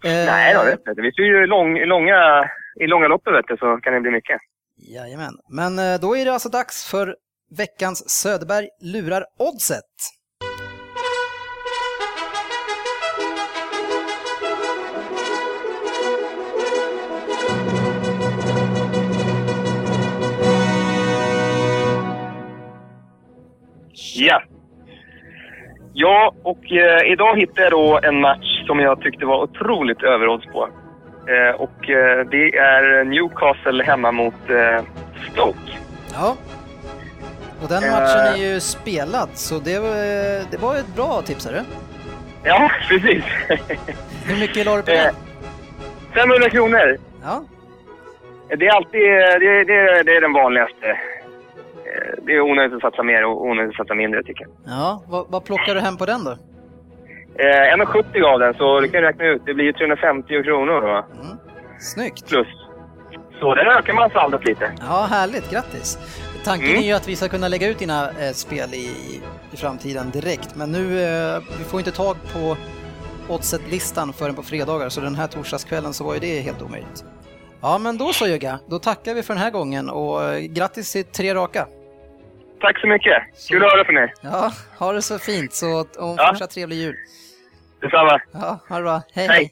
[0.04, 1.02] Eh, Nej då, vet du.
[1.02, 2.20] Vi ser ju lång, långa,
[2.80, 4.40] i långa loppet vet du, så kan det bli mycket.
[4.76, 5.34] Jajamän.
[5.48, 7.16] Men eh, då är det alltså dags för
[7.58, 9.92] veckans Söderberg lurar oddset.
[24.14, 24.42] Ja.
[25.94, 30.46] Ja, och eh, idag hittade jag då en match som jag tyckte var otroligt överodds
[30.46, 30.68] på.
[31.26, 34.80] Eh, och eh, det är Newcastle hemma mot eh,
[35.32, 35.78] Stoke.
[36.14, 36.36] Ja.
[37.62, 41.52] Och den matchen är ju spelad, så det, var- det var ett bra tips, är
[41.52, 41.64] det?
[42.44, 43.24] Ja, precis.
[44.26, 45.14] Hur mycket la du på den?
[46.14, 46.98] 500 kronor.
[47.22, 47.44] Ja.
[48.56, 50.98] Det är alltid det, det, det är den vanligaste.
[52.22, 54.50] Det är onödigt att satsa mer och onödigt att satsa mindre tycker jag.
[54.66, 56.36] Ja, vad, vad plockar du hem på den då?
[57.38, 59.42] Eh, 1,70 av den så du kan räkna ut.
[59.46, 60.88] Det blir ju 350 kronor då,
[61.20, 61.36] Mm.
[61.80, 62.28] Snyggt.
[62.28, 62.46] plus.
[63.40, 64.72] Så där ökar man saldot lite.
[64.80, 65.50] Ja, härligt.
[65.50, 65.98] Grattis.
[66.44, 66.82] Tanken Mm.
[66.82, 68.90] är ju att vi ska kunna lägga ut dina eh, spel i,
[69.52, 72.56] i framtiden direkt, men nu eh, vi får inte tag på
[73.28, 77.04] oddset-listan förrän på fredagar, så den här torsdagskvällen så var ju det helt omöjligt.
[77.60, 80.92] Ja, men då så Jugga, då tackar vi för den här gången och eh, grattis
[80.92, 81.66] till tre raka.
[82.60, 83.22] Tack så mycket.
[83.48, 84.12] Kul att höra från er.
[84.20, 86.26] Ja, ha det så fint så och Ja.
[86.32, 86.96] fortsatt trevlig jul.
[87.82, 88.20] Detsamma.
[88.32, 89.02] Ja, ha det bra.
[89.12, 89.28] Hej, Hej.
[89.28, 89.50] hej.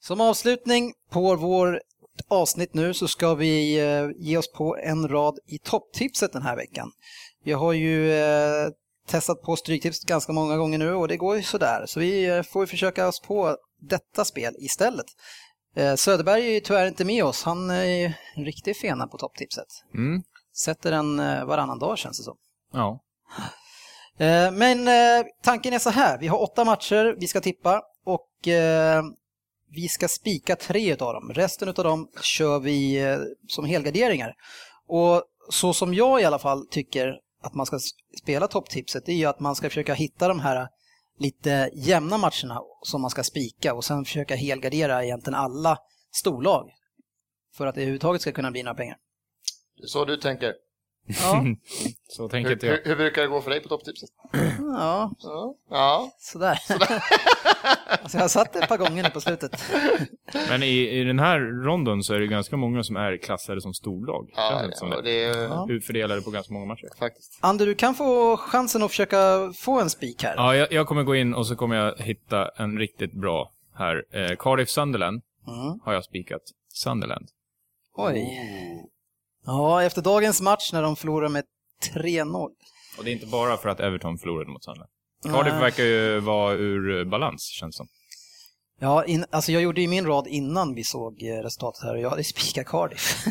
[0.00, 1.80] Som avslutning på vår
[2.28, 6.56] avsnitt nu så ska vi eh, ge oss på en rad i topptipset den här
[6.56, 6.92] veckan.
[7.44, 8.68] Vi har ju eh,
[9.08, 11.86] testat på Stryktips ganska många gånger nu och det går ju sådär.
[11.86, 15.06] Så vi eh, får ju försöka oss på detta spel istället.
[15.96, 17.44] Söderberg är ju tyvärr inte med oss.
[17.44, 19.66] Han är ju en riktig fena på topptipset.
[19.94, 20.22] Mm.
[20.56, 21.16] Sätter den
[21.46, 22.36] varannan dag känns det som.
[22.72, 23.00] Ja.
[24.18, 28.48] Eh, men eh, tanken är så här, vi har åtta matcher vi ska tippa och
[28.48, 29.02] eh,
[29.70, 31.32] vi ska spika tre av dem.
[31.34, 33.02] Resten av dem kör vi
[33.48, 34.34] som helgarderingar.
[34.88, 37.78] Och så som jag i alla fall tycker att man ska
[38.22, 40.68] spela topptipset, det är ju att man ska försöka hitta de här
[41.18, 45.78] lite jämna matcherna som man ska spika och sen försöka helgardera egentligen alla
[46.12, 46.70] storlag
[47.56, 48.96] för att det överhuvudtaget ska kunna bli några pengar.
[49.76, 50.52] Det är så du tänker.
[51.06, 51.44] Ja,
[52.08, 52.74] Så tänker inte jag.
[52.76, 54.08] hur, hur brukar det gå för dig på topptipset?
[54.58, 55.54] ja Ja.
[55.70, 56.10] ja.
[56.18, 56.58] sådär.
[58.02, 59.64] alltså jag har satt det ett par gånger nu på slutet.
[60.48, 63.74] Men i, i den här ronden så är det ganska många som är klassade som
[63.74, 64.30] storlag.
[64.36, 65.02] Ja, inte som ja, det.
[65.02, 65.66] det är Ja.
[65.70, 66.88] Utfördelade på ganska många matcher.
[66.98, 67.38] faktiskt.
[67.40, 70.34] Ander, du kan få chansen att försöka få en spik här.
[70.36, 74.04] Ja, jag, jag kommer gå in och så kommer jag hitta en riktigt bra här.
[74.10, 75.80] Eh, Cardiff Sunderland Mm.
[75.84, 76.42] har jag spikat.
[76.72, 77.28] Sunderland.
[77.96, 78.28] Oj.
[79.44, 81.44] Ja, efter dagens match när de förlorar med
[81.94, 82.48] 3-0.
[82.98, 84.90] Och det är inte bara för att Everton förlorade mot Sunderland.
[85.24, 87.86] Cardiff verkar ju vara ur balans, känns som.
[88.80, 92.00] Ja, in, alltså jag gjorde ju min rad innan vi såg eh, resultatet här och
[92.00, 93.24] jag hade spikat Cardiff.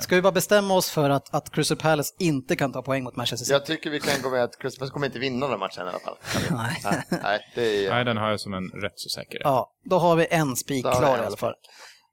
[0.00, 3.16] Ska vi bara bestämma oss för att, att Crystal Palace inte kan ta poäng mot
[3.16, 3.52] Manchester City?
[3.52, 5.90] Jag tycker vi kan gå med att Crystal Palace kommer inte vinna den matchen i
[5.90, 6.16] alla fall.
[6.50, 6.80] Nej.
[6.84, 7.90] Nej, nej det är...
[7.90, 9.40] Nej, den har jag som en rätt så säker.
[9.44, 11.54] Ja, då har vi en spik klar i alla fall.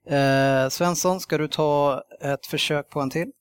[0.07, 3.31] Eh, Svensson, ska du ta ett försök på en till?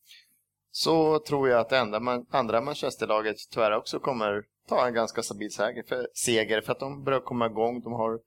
[0.70, 5.52] Så tror jag att det man, andra Manchesterlaget tyvärr också kommer ta en ganska stabil
[5.52, 7.80] seger för, seger för att de börjar komma igång.
[7.80, 8.18] De har,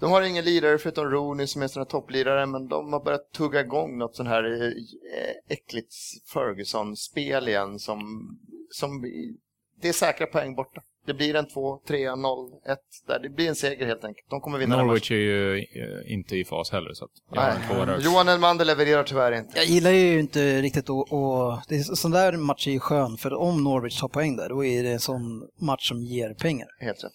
[0.00, 3.60] de har ingen lirare förutom Rooney som är sån topplirare men de har börjat tugga
[3.60, 4.72] igång något sån här eh,
[5.48, 5.94] äckligt
[6.32, 8.28] Ferguson-spel igen som,
[8.70, 9.02] som
[9.80, 10.82] det är säkra poäng borta.
[11.06, 13.18] Det blir en 2, 3, 0, 1 där.
[13.18, 14.30] Det blir en seger helt enkelt.
[14.30, 17.50] De kommer vinna Norwich är ju eh, inte i fas heller, så att jag har
[17.50, 17.94] en tvåa där matchen.
[17.94, 18.10] också.
[18.10, 19.58] Johan Elmander levererar tyvärr inte.
[19.58, 21.12] Jag gillar ju inte riktigt att...
[21.12, 24.48] Och, det är, sån där match är ju skön, för om Norwich tar poäng där,
[24.48, 26.68] då är det en sån match som ger pengar.
[26.80, 27.12] Helt rätt.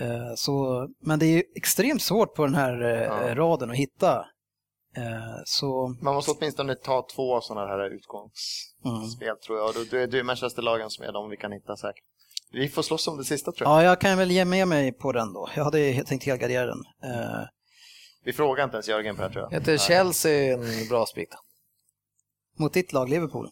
[0.00, 3.34] Eh, Så, men det är ju extremt svårt på den här eh, Ja.
[3.34, 4.24] raden att hitta.
[5.44, 9.38] Så, Man måste åtminstone ta två sådana här utgångsspel mm.
[9.46, 9.74] tror jag.
[9.90, 12.04] Då är det Manchesterlagen som är de vi kan hitta säkert.
[12.52, 13.78] Vi får slåss om det sista tror jag.
[13.78, 15.48] ja, jag kan väl ge med mig på den då.
[15.56, 16.82] Jag hade tänkt helgardera den.
[17.04, 17.40] Eh,
[18.24, 19.58] Vi frågar inte ens Jörgen på det här, tror jag.
[19.60, 21.36] Heter Chelsea en bra spik då?
[22.62, 23.48] Mot ditt lag, Liverpool.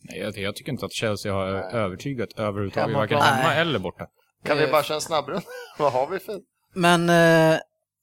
[0.00, 3.18] Nej, jag, jag tycker inte att Chelsea har övertygat överhuvudtaget, Hemmaplan.
[3.20, 3.60] varken hemma Nej.
[3.60, 4.06] eller borta.
[4.44, 5.42] Kan vi bara köra en snabbrunda?
[5.78, 6.40] Vad har vi för...
[6.74, 7.58] Men eh,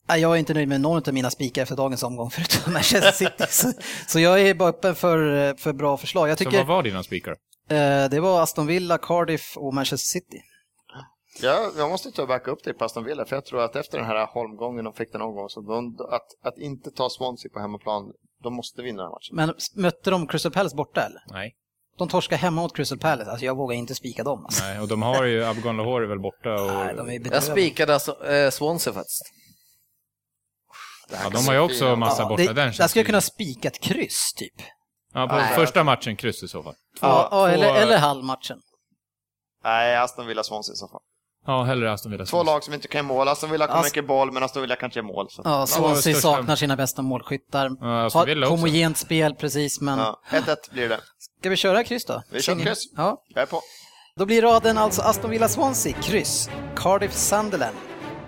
[0.07, 3.11] nej, jag är inte nöjd med någon av mina spikar efter dagens omgång förutom Manchester
[3.11, 3.43] City.
[3.49, 3.71] så,
[4.07, 6.29] så jag är bara öppen för, eh, för bra förslag.
[6.29, 7.35] Jag Så tycker vad var dina spikar?
[7.69, 10.41] Eh, det var Aston Villa, Cardiff och Manchester City.
[11.41, 13.75] Ja, jag måste ta och backa upp dig på Aston Villa, för jag tror att
[13.75, 17.49] efter den här Holmgången de fick den omgången, så de, att, att inte ta Swansea
[17.53, 18.03] på hemmaplan,
[18.43, 19.35] de måste vinna den här matchen.
[19.75, 21.21] Men mötte de Crystal Palace borta eller?
[21.31, 21.55] Nej.
[21.97, 24.45] De torskar hemma mot Crystal Palace, alltså jag vågar inte spika dem.
[24.45, 24.63] Alltså.
[24.63, 26.71] Nej, och de har ju Abgon Lahore väl borta och...
[26.71, 29.23] Nej, de är Jag spikade alltså, eh, Swansea faktiskt.
[31.11, 31.99] Ja, de har ju också fint.
[31.99, 32.41] massa Ja, borta.
[32.41, 34.53] det, Den där skulle jag ju- kunna spika ett kryss typ.
[35.13, 35.55] Ja, på Nej.
[35.55, 36.75] första matchen kryss i så fall.
[37.01, 38.57] Ja, ja, två- eller, eller halvmatchen.
[39.63, 41.01] Nej, Aston Villa Swansea i så fall.
[41.47, 42.25] Ja, hellre Aston Villa.
[42.25, 43.27] Två lag som inte kan mål.
[43.27, 45.27] Aston Villa kommer Ast- mycket boll, men Aston Villa kanske mål.
[45.29, 45.41] Så.
[45.45, 47.71] Ja, Swansea saknar sina bästa målskyttar.
[47.81, 48.55] Ja, Aston Har Villa också.
[48.55, 50.99] homogent spel precis, men Ja, 1-1 blir det.
[51.39, 52.21] ska vi köra kryss då?
[52.31, 52.83] Vi kör kryss.
[52.97, 53.61] Ja, Jag är på.
[54.15, 56.49] Då blir raden alltså Aston Villa Swansea, kryss.
[56.75, 57.75] Cardiff Sunderland,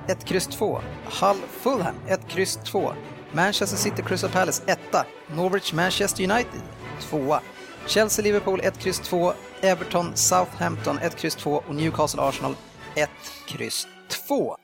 [0.08, 0.82] 1 kryss 2.
[1.22, 2.94] Hull Fulham, 1 kryss 2.
[3.32, 4.80] Manchester City Crystal Palace, 1.
[5.28, 6.62] Norwich Manchester United,
[7.10, 7.40] 2.
[7.88, 12.56] Chelsea Liverpool, 1X2, Everton Southampton, 1X2 Och Newcastle Arsenal,
[12.96, 14.56] 1X2.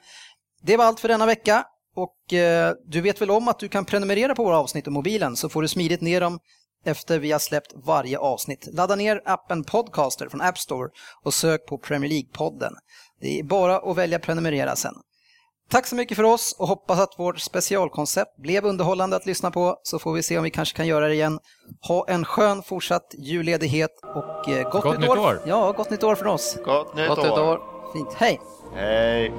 [0.62, 1.66] Det var allt för denna vecka.
[1.96, 5.36] Och eh, du vet väl om att du kan prenumerera på våra avsnitt i mobilen
[5.36, 6.40] så får du smidigt ner dem
[6.86, 8.68] efter vi har släppt varje avsnitt.
[8.74, 10.90] Ladda ner appen Podcaster från App Store
[11.24, 12.72] och sök på Premier League-podden.
[13.22, 14.94] Det är bara att välja prenumerera sen.
[15.74, 19.80] Tack så mycket för oss och hoppas att vårt specialkoncept blev underhållande att lyssna på
[19.84, 21.40] så får vi se om vi kanske kan göra det igen.
[21.88, 25.42] Ha en skön fortsatt julledighet och eh, gott, Gott nytt år.
[25.46, 26.58] Ja, gott nytt år från oss.
[26.66, 27.40] Gott nytt Gott år.
[27.40, 27.62] år.
[27.94, 28.14] Fint.
[28.14, 28.40] Hej!
[28.76, 29.32] Hej.